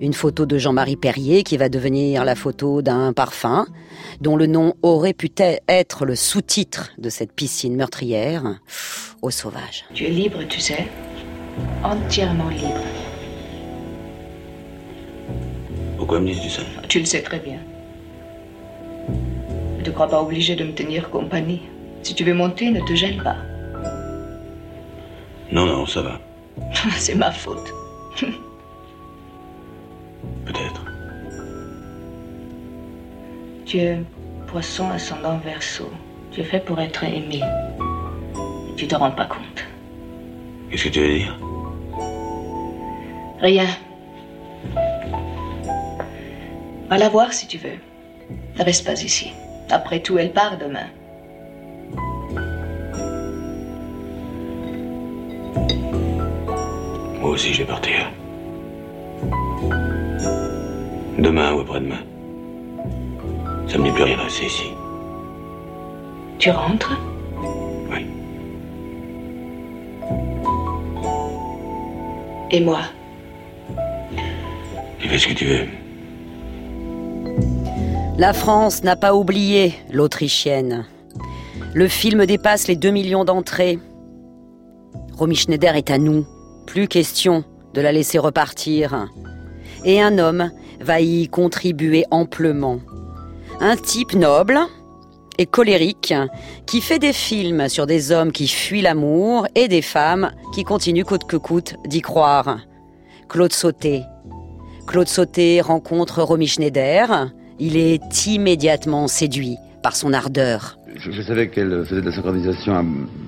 [0.00, 3.66] une photo de Jean-Marie Perrier qui va devenir la photo d'un parfum
[4.20, 5.30] dont le nom aurait pu
[5.68, 8.60] être le sous-titre de cette piscine meurtrière,
[9.22, 9.84] au sauvage.
[9.92, 10.88] Tu es libre, tu sais.
[11.84, 12.80] Entièrement libre.
[16.00, 16.62] Pourquoi me dis-tu ça?
[16.88, 17.58] Tu le sais très bien.
[19.78, 21.60] Ne te crois pas obligé de me tenir compagnie.
[22.02, 23.36] Si tu veux monter, ne te gêne pas.
[25.52, 26.18] Non, non, ça va.
[26.96, 27.74] C'est ma faute.
[30.46, 30.86] Peut-être.
[33.66, 33.98] Tu es
[34.46, 35.90] poisson ascendant verso.
[36.32, 37.42] Tu es fait pour être aimé.
[38.74, 39.66] Tu te rends pas compte.
[40.70, 41.38] Qu'est-ce que tu veux dire?
[43.42, 43.66] Rien.
[46.90, 47.78] Va la voir si tu veux.
[48.58, 49.32] Ne reste pas ici.
[49.70, 50.88] Après tout, elle part demain.
[57.20, 58.10] Moi aussi, je vais partir.
[61.16, 62.02] Demain ou après-demain.
[63.68, 64.72] Ça me dit plus rien rester ici.
[66.40, 66.98] Tu rentres?
[67.92, 68.04] Oui.
[72.50, 72.80] Et moi?
[74.98, 75.79] Tu fais ce que tu veux.
[78.20, 80.84] La France n'a pas oublié l'Autrichienne.
[81.72, 83.78] Le film dépasse les 2 millions d'entrées.
[85.14, 86.26] Romy Schneider est à nous.
[86.66, 89.08] Plus question de la laisser repartir.
[89.86, 90.50] Et un homme
[90.82, 92.80] va y contribuer amplement.
[93.58, 94.58] Un type noble
[95.38, 96.12] et colérique
[96.66, 101.04] qui fait des films sur des hommes qui fuient l'amour et des femmes qui continuent
[101.04, 102.58] coûte que coûte d'y croire.
[103.30, 104.02] Claude Sauté.
[104.86, 107.30] Claude Sauté rencontre Romy Schneider.
[107.60, 110.78] Il est immédiatement séduit par son ardeur.
[110.96, 112.84] Je, je savais qu'elle faisait de la synchronisation à-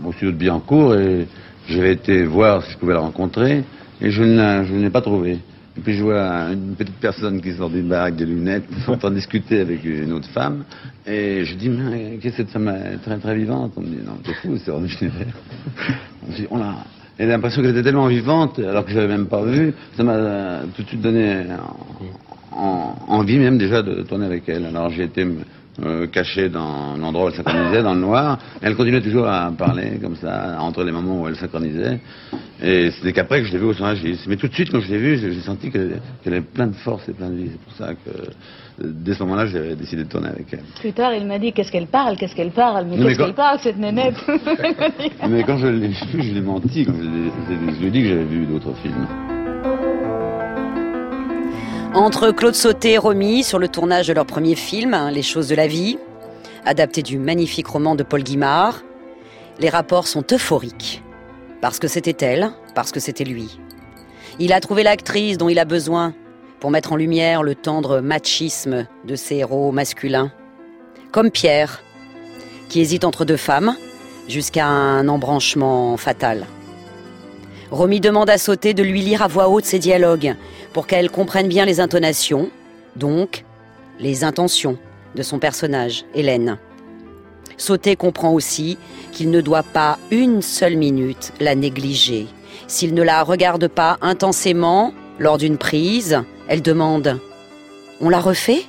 [0.06, 1.26] au studio de Biancourt et
[1.68, 3.62] j'avais été voir si je pouvais la rencontrer
[4.00, 5.38] et je ne l'ai pas trouvée.
[5.76, 6.22] Et puis je vois
[6.52, 10.12] une petite personne qui sort d'une baraque des lunettes en train de discuter avec une
[10.12, 10.64] autre femme
[11.06, 13.72] et je dis mais qu'est-ce que cette femme est très très vivante?
[13.76, 15.26] On me dit non t'es fou c'est Schneider.
[16.28, 16.74] On se dit on l'a
[17.18, 20.60] et l'impression qu'elle était tellement vivante alors que je l'avais même pas vue ça m'a
[20.74, 21.44] tout de suite donné
[22.56, 24.66] en- envie même déjà de tourner avec elle.
[24.66, 25.26] Alors j'ai été
[25.82, 28.38] euh, caché dans l'endroit où elle synchronisait, dans le noir.
[28.60, 31.98] Elle continuait toujours à parler comme ça, entre les moments où elle synchronisait.
[32.62, 34.24] Et c'était qu'après que je l'ai vue au son registre.
[34.28, 37.08] Mais tout de suite, quand je l'ai vue, j'ai senti qu'elle avait plein de force
[37.08, 37.48] et plein de vie.
[37.52, 38.24] C'est pour ça que euh,
[38.84, 40.60] dès ce moment-là, j'ai décidé de tourner avec elle.
[40.78, 43.34] Plus tard, il m'a dit qu'est-ce qu'elle parle, qu'est-ce qu'elle parle, mais qu'est-ce quand- qu'elle
[43.34, 44.16] parle, cette nénette
[45.28, 46.84] Mais quand je l'ai vue, je lui ai menti.
[46.84, 49.06] Quand je, l'ai- je lui ai dit que j'avais vu d'autres films.
[51.94, 55.48] Entre Claude Sauté et Romy sur le tournage de leur premier film, hein, Les choses
[55.48, 55.98] de la vie,
[56.64, 58.82] adapté du magnifique roman de Paul Guimard,
[59.58, 61.02] les rapports sont euphoriques.
[61.60, 63.58] Parce que c'était elle, parce que c'était lui.
[64.38, 66.14] Il a trouvé l'actrice dont il a besoin
[66.60, 70.32] pour mettre en lumière le tendre machisme de ses héros masculins.
[71.10, 71.82] Comme Pierre,
[72.70, 73.76] qui hésite entre deux femmes
[74.28, 76.46] jusqu'à un embranchement fatal.
[77.72, 80.36] Romy demande à Sauté de lui lire à voix haute ses dialogues
[80.74, 82.50] pour qu'elle comprenne bien les intonations,
[82.96, 83.46] donc
[83.98, 84.76] les intentions
[85.14, 86.58] de son personnage, Hélène.
[87.56, 88.76] Sauté comprend aussi
[89.10, 92.26] qu'il ne doit pas une seule minute la négliger.
[92.66, 97.06] S'il ne la regarde pas intensément lors d'une prise, elle demande⁇
[98.02, 98.64] On l'a refait?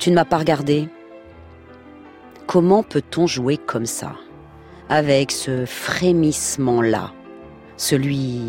[0.00, 0.80] Tu ne m'as pas regardé?⁇
[2.48, 4.16] Comment peut-on jouer comme ça
[4.88, 7.12] Avec ce frémissement-là?
[7.76, 8.40] Celui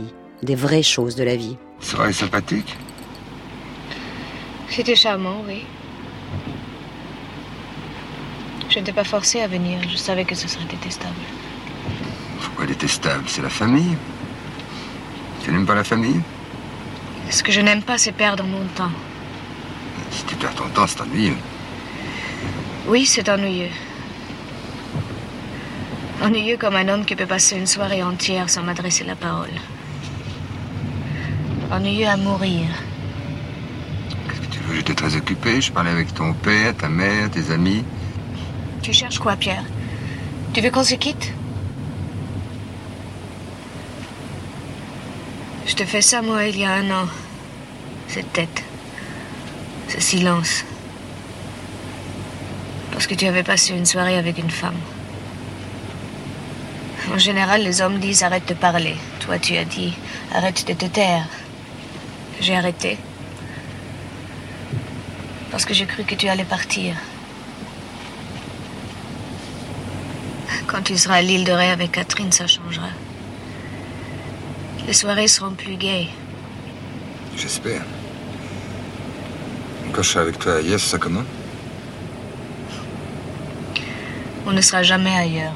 [0.44, 1.58] des vraies choses de la vie.
[1.80, 2.76] Serait sympathique
[4.70, 5.64] C'était charmant, oui.
[8.70, 9.80] Je n'étais pas forcée à venir.
[9.90, 11.16] Je savais que ce serait détestable.
[12.42, 13.24] Pourquoi détestable?
[13.28, 13.96] C'est la famille.
[15.44, 16.20] Tu n'aimes pas la famille?
[17.30, 18.92] Ce que je n'aime pas, c'est perdre mon temps.
[20.12, 21.38] Si tu perds ton temps, c'est ennuyeux.
[22.88, 23.70] Oui, c'est ennuyeux.
[26.22, 29.52] Ennuyeux comme un homme qui peut passer une soirée entière sans m'adresser la parole.
[31.72, 32.66] Ennuyeux à mourir.
[34.28, 34.76] Qu'est-ce que tu veux?
[34.76, 35.62] J'étais très occupé.
[35.62, 37.84] Je parlais avec ton père, ta mère, tes amis.
[38.82, 39.64] Tu cherches quoi, Pierre?
[40.54, 41.34] Tu veux qu'on se quitte?
[45.68, 47.08] Je te fais ça, moi, il y a un an.
[48.08, 48.64] Cette tête.
[49.90, 50.66] Ce silence.
[52.92, 54.80] Parce que tu avais passé une soirée avec une femme.
[57.14, 58.96] En général, les hommes disent arrête de parler.
[59.22, 59.94] Toi, tu as dit
[60.34, 61.28] arrête de te taire.
[62.42, 62.98] J'ai arrêté.
[65.50, 66.96] Parce que j'ai cru que tu allais partir.
[70.68, 72.90] Quand tu seras à l'île de Ré avec Catherine, ça changera.
[74.86, 76.10] Les soirées seront plus gaies.
[77.36, 77.82] J'espère.
[79.94, 81.24] Quand je serai avec toi ailleurs, ça comment?
[84.46, 85.54] On ne sera jamais ailleurs.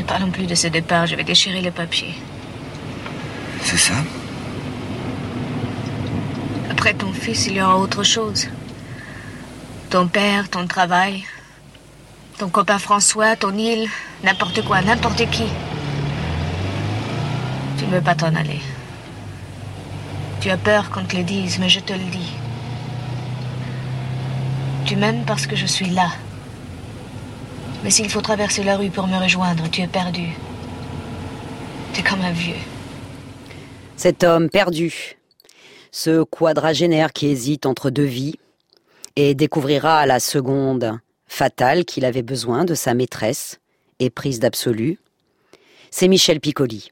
[0.00, 2.14] Ne parlons plus de ce départ, je vais déchirer le papier.
[3.62, 3.92] C'est ça
[6.70, 8.48] Après ton fils, il y aura autre chose.
[9.90, 11.24] Ton père, ton travail,
[12.38, 13.90] ton copain François, ton île,
[14.24, 15.44] n'importe quoi, n'importe qui.
[17.76, 18.62] Tu ne veux pas t'en aller.
[20.40, 22.32] Tu as peur qu'on te le dise, mais je te le dis.
[24.86, 26.08] Tu m'aimes parce que je suis là.
[27.82, 30.28] Mais s'il faut traverser la rue pour me rejoindre, tu es perdu.
[31.94, 32.54] Tu es comme un vieux.
[33.96, 35.16] Cet homme perdu,
[35.90, 38.36] ce quadragénaire qui hésite entre deux vies,
[39.16, 43.58] et découvrira à la seconde fatale qu'il avait besoin de sa maîtresse,
[43.98, 44.98] éprise d'absolu,
[45.90, 46.90] c'est Michel Piccoli,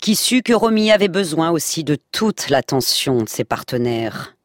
[0.00, 4.35] qui sut que Romy avait besoin aussi de toute l'attention de ses partenaires.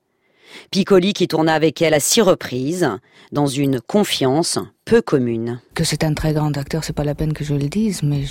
[0.72, 2.90] Piccoli qui tourna avec elle à six reprises,
[3.32, 5.62] dans une confiance peu commune.
[5.74, 8.24] Que c'est un très grand acteur, c'est pas la peine que je le dise, mais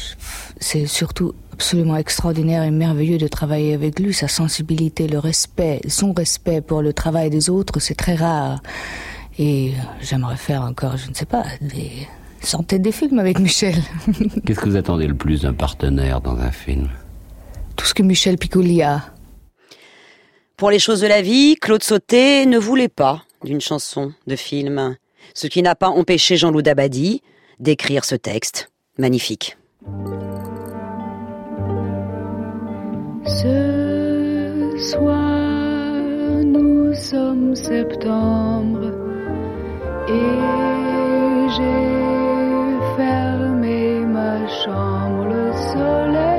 [0.58, 4.12] c'est surtout absolument extraordinaire et merveilleux de travailler avec lui.
[4.12, 8.62] Sa sensibilité, le respect, son respect pour le travail des autres, c'est très rare.
[9.38, 12.06] Et j'aimerais faire encore, je ne sais pas, des
[12.42, 13.76] centaines de films avec Michel.
[14.44, 16.88] Qu'est-ce que vous attendez le plus d'un partenaire dans un film?
[17.76, 19.02] Tout ce que Michel Piccoli a.
[20.60, 24.94] Pour les choses de la vie, Claude Sauté ne voulait pas d'une chanson de film,
[25.32, 27.22] ce qui n'a pas empêché Jean-Loup Dabadi
[27.60, 29.56] d'écrire ce texte magnifique.
[33.24, 36.02] Ce soir,
[36.44, 38.92] nous sommes septembre
[40.08, 40.36] et
[41.56, 45.24] j'ai fermé ma chambre.
[45.24, 46.29] Le soleil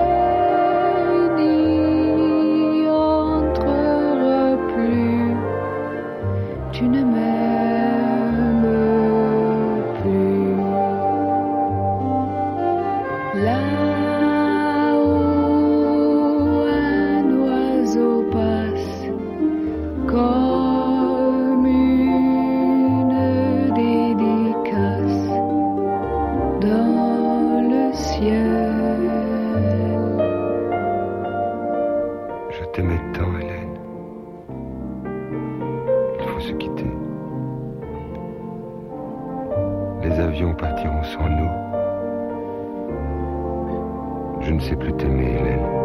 [40.42, 41.50] avions partiront sans nous.
[44.42, 45.81] Je ne sais plus t'aimer, Hélène.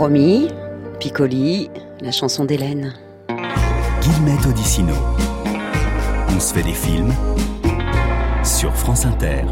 [0.00, 0.48] Romy,
[0.98, 1.68] Piccoli,
[2.00, 2.94] la chanson d'Hélène.
[4.00, 4.94] Guillemette Odissino.
[6.34, 7.12] On se fait des films
[8.42, 9.42] sur France Inter.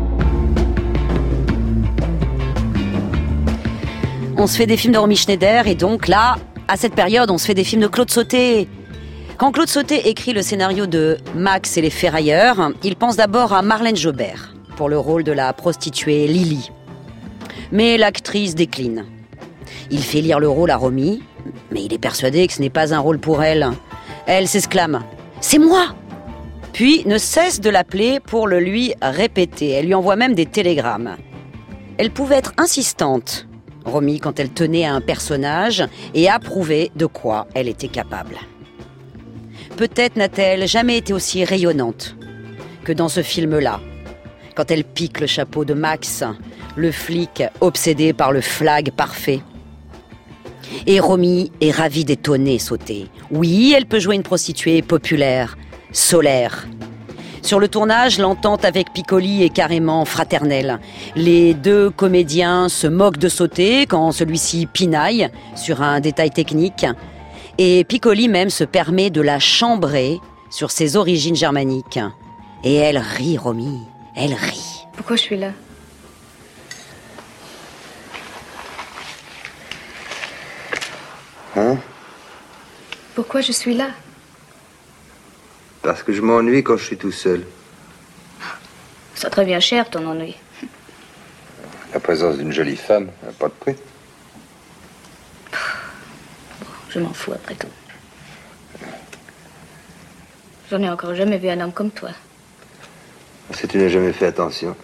[4.38, 6.36] On se fait des films de Romy Schneider et donc là,
[6.66, 8.70] à cette période, on se fait des films de Claude Sauté.
[9.36, 13.60] Quand Claude Sauté écrit le scénario de Max et les Ferrailleurs, il pense d'abord à
[13.60, 16.70] Marlène Jobert pour le rôle de la prostituée Lily.
[17.70, 19.04] Mais l'actrice décline.
[19.90, 21.22] Il fait lire le rôle à Romy,
[21.70, 23.68] mais il est persuadé que ce n'est pas un rôle pour elle.
[24.26, 25.02] Elle s'exclame
[25.40, 25.94] C'est moi
[26.72, 29.70] Puis ne cesse de l'appeler pour le lui répéter.
[29.70, 31.16] Elle lui envoie même des télégrammes.
[31.96, 33.48] Elle pouvait être insistante,
[33.84, 38.36] Romy, quand elle tenait à un personnage et approuvait de quoi elle était capable.
[39.76, 42.16] Peut-être n'a-t-elle jamais été aussi rayonnante
[42.84, 43.80] que dans ce film-là,
[44.54, 46.24] quand elle pique le chapeau de Max,
[46.74, 49.40] le flic obsédé par le flag parfait.
[50.86, 53.06] Et Romy est ravie d'étonner sauter.
[53.30, 55.56] Oui, elle peut jouer une prostituée populaire,
[55.92, 56.66] solaire.
[57.42, 60.80] Sur le tournage, l'entente avec Piccoli est carrément fraternelle.
[61.16, 66.84] Les deux comédiens se moquent de sauter quand celui-ci pinaille sur un détail technique.
[67.56, 70.18] Et Piccoli même se permet de la chambrer
[70.50, 72.00] sur ses origines germaniques.
[72.64, 73.78] Et elle rit, Romy.
[74.14, 74.84] Elle rit.
[74.94, 75.52] Pourquoi je suis là?
[81.56, 81.76] Hein?
[83.14, 83.88] Pourquoi je suis là?
[85.82, 87.44] Parce que je m'ennuie quand je suis tout seul.
[89.14, 90.36] Ça te revient cher ton ennui.
[91.92, 93.76] La présence d'une jolie femme n'a pas de prix.
[96.90, 97.68] Je m'en fous après tout.
[100.70, 102.10] J'en ai encore jamais vu un homme comme toi.
[103.52, 104.76] Si tu n'as jamais fait attention.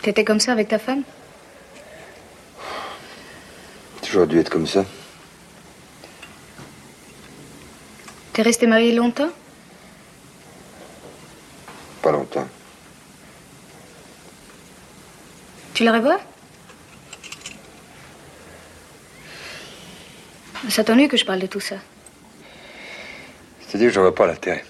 [0.00, 1.02] T'étais comme ça avec ta femme?
[4.12, 4.84] Toujours dû être comme ça.
[8.34, 9.30] T'es resté marié longtemps?
[12.02, 12.46] Pas longtemps.
[15.72, 16.20] Tu la revois?
[20.68, 21.76] Ça t'ennuie que je parle de tout ça
[23.60, 24.62] C'est-à-dire que je vois pas l'intérêt.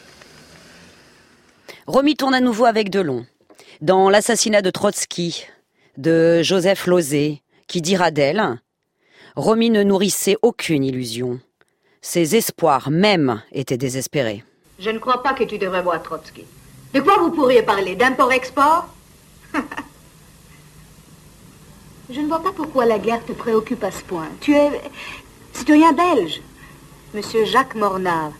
[1.88, 3.26] Romy tourne à nouveau avec Delon.
[3.80, 5.48] Dans l'assassinat de Trotsky,
[5.96, 8.60] de Joseph Lozé, qui dira d'elle
[9.36, 11.40] Romy ne nourrissait aucune illusion.
[12.02, 14.44] Ses espoirs même étaient désespérés.
[14.78, 16.44] Je ne crois pas que tu devrais voir Trotsky.
[16.92, 17.96] De quoi vous pourriez parler?
[17.96, 18.88] D'import-export?
[22.10, 24.28] Je ne vois pas pourquoi la guerre te préoccupe à ce point.
[24.40, 24.82] Tu es
[25.54, 26.42] citoyen belge.
[27.14, 28.32] Monsieur Jacques Mornard.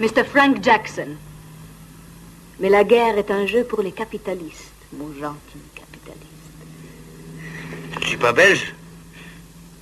[0.00, 0.24] Mr.
[0.24, 1.10] Frank Jackson.
[2.58, 6.26] Mais la guerre est un jeu pour les capitalistes, mon gentil capitaliste.
[8.00, 8.74] Je suis pas belge?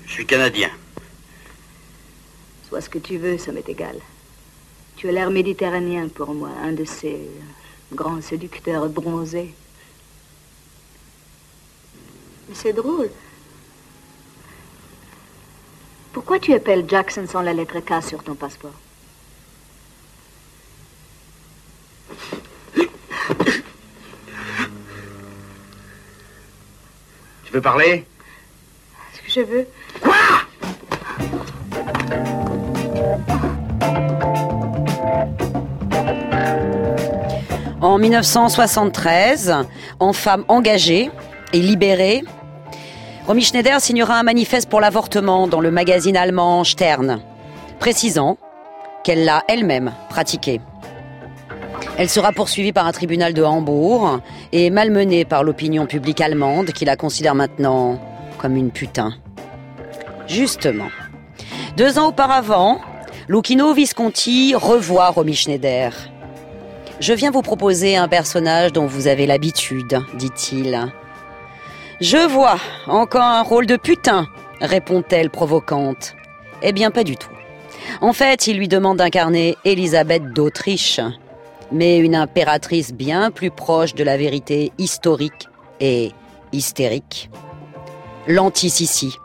[0.07, 0.71] Je suis canadien.
[2.69, 3.97] Sois ce que tu veux, ça m'est égal.
[4.97, 7.29] Tu as l'air méditerranéen pour moi, un de ces
[7.93, 9.53] grands séducteurs bronzés.
[12.49, 13.11] Mais c'est drôle.
[16.13, 18.73] Pourquoi tu appelles Jackson sans la lettre K sur ton passeport?
[27.45, 28.07] Tu veux parler?
[37.80, 39.55] En 1973,
[40.01, 41.11] en femme engagée
[41.53, 42.24] et libérée,
[43.26, 47.20] Romy Schneider signera un manifeste pour l'avortement dans le magazine allemand Stern,
[47.78, 48.39] précisant
[49.05, 50.61] qu'elle l'a elle-même pratiqué.
[51.99, 54.20] Elle sera poursuivie par un tribunal de Hambourg
[54.53, 58.01] et malmenée par l'opinion publique allemande qui la considère maintenant
[58.39, 59.14] comme une putain.
[60.29, 60.89] Justement,
[61.77, 62.81] deux ans auparavant,
[63.29, 65.93] Lucchino Visconti revoit Romy Schneider.
[66.99, 70.93] Je viens vous proposer un personnage dont vous avez l'habitude, dit-il.
[72.01, 74.27] Je vois, encore un rôle de putain,
[74.61, 76.14] répond-elle provocante.
[76.62, 77.31] Eh bien, pas du tout.
[78.01, 81.01] En fait, il lui demande d'incarner Élisabeth d'Autriche,
[81.70, 85.49] mais une impératrice bien plus proche de la vérité historique
[85.81, 86.12] et
[86.53, 87.31] hystérique.
[88.27, 89.16] L'anti-Sissi,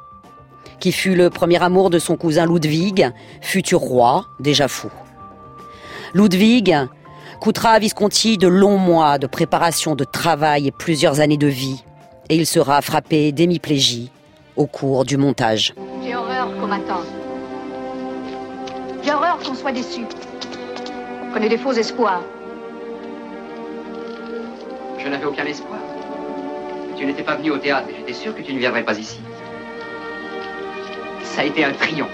[0.82, 3.10] qui fut le premier amour de son cousin Ludwig,
[3.40, 4.90] futur roi, déjà fou.
[6.14, 6.76] Ludwig
[7.40, 11.84] coûtera à Visconti de longs mois de préparation, de travail et plusieurs années de vie,
[12.30, 14.12] et il sera frappé d'hémiplégie
[14.56, 15.74] au cours du montage.
[16.04, 17.06] J'ai horreur qu'on m'attende.
[19.04, 20.02] J'ai horreur qu'on soit déçu.
[21.32, 22.24] Qu'on ait des faux espoirs.
[24.98, 25.80] Je n'avais aucun espoir.
[26.98, 29.20] Tu n'étais pas venu au théâtre et j'étais sûr que tu ne viendrais pas ici.
[31.32, 32.10] Ça a été un triomphe.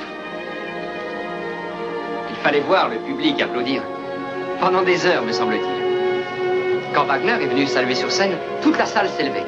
[2.29, 3.81] Il fallait voir le public applaudir.
[4.59, 6.93] Pendant des heures, me semble-t-il.
[6.93, 9.45] Quand Wagner est venu saluer sur scène, toute la salle s'élevait.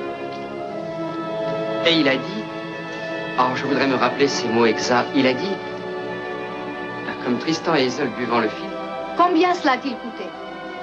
[1.86, 2.44] Et il a dit,
[3.40, 5.56] oh, je voudrais me rappeler ces mots exacts, il a dit,
[7.24, 8.70] comme Tristan et Isolde buvant le film,
[9.18, 10.24] Combien cela a-t-il coûté?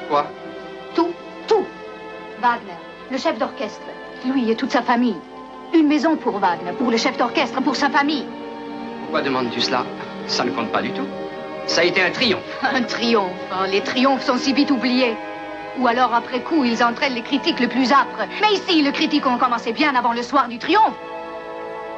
[0.08, 0.26] Quoi?
[0.94, 1.12] Tout,
[1.48, 1.64] tout.
[2.40, 2.78] Wagner,
[3.10, 3.80] le chef d'orchestre,
[4.24, 5.16] lui et toute sa famille.
[5.74, 8.26] Une maison pour Wagner, pour le chef d'orchestre, pour sa famille.
[9.16, 9.86] Pourquoi demandes-tu cela
[10.26, 11.06] Ça ne compte pas du tout.
[11.66, 12.42] Ça a été un triomphe.
[12.62, 13.32] Un triomphe.
[13.50, 15.14] hein, Les triomphes sont si vite oubliés.
[15.78, 18.28] Ou alors, après coup, ils entraînent les critiques le plus âpres.
[18.42, 20.92] Mais ici, les critiques ont commencé bien avant le soir du triomphe.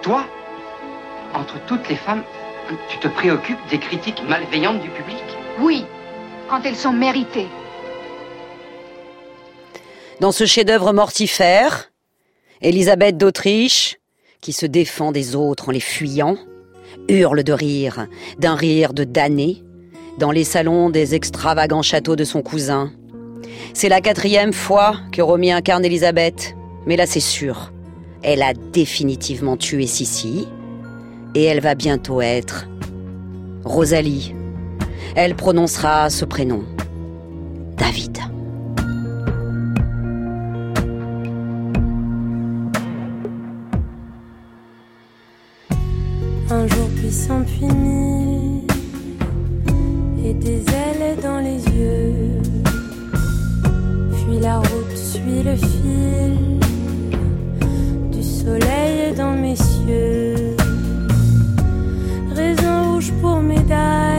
[0.00, 0.26] Toi,
[1.34, 2.22] entre toutes les femmes,
[2.88, 5.24] tu te préoccupes des critiques malveillantes du public
[5.58, 5.86] Oui,
[6.48, 7.48] quand elles sont méritées.
[10.20, 11.90] Dans ce chef-d'œuvre mortifère,
[12.62, 13.96] Élisabeth d'Autriche,
[14.40, 16.36] qui se défend des autres en les fuyant,
[17.08, 18.06] hurle de rire,
[18.38, 19.62] d'un rire de damné,
[20.18, 22.92] dans les salons des extravagants châteaux de son cousin.
[23.74, 26.54] C'est la quatrième fois que Romy incarne Élisabeth,
[26.86, 27.72] mais là c'est sûr,
[28.22, 30.48] elle a définitivement tué Sissi,
[31.34, 32.66] et elle va bientôt être
[33.64, 34.34] Rosalie.
[35.14, 36.64] Elle prononcera ce prénom,
[37.76, 38.18] David.
[46.50, 48.62] Un jour puissant puis mille
[50.24, 52.40] et des ailes dans les yeux.
[54.12, 56.58] Fuis la route, suis le fil
[58.10, 60.56] du soleil dans mes cieux.
[62.34, 64.17] Raison rouge pour médaille,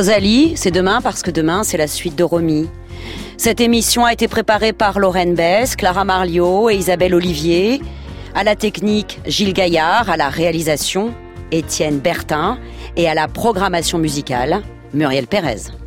[0.00, 2.70] Rosalie, c'est demain parce que demain, c'est la suite de Romy.
[3.36, 7.82] Cette émission a été préparée par Lorraine Bess, Clara Marliot et Isabelle Olivier.
[8.34, 10.08] À la technique, Gilles Gaillard.
[10.08, 11.12] À la réalisation,
[11.52, 12.58] Étienne Bertin.
[12.96, 14.62] Et à la programmation musicale,
[14.94, 15.79] Muriel Pérez.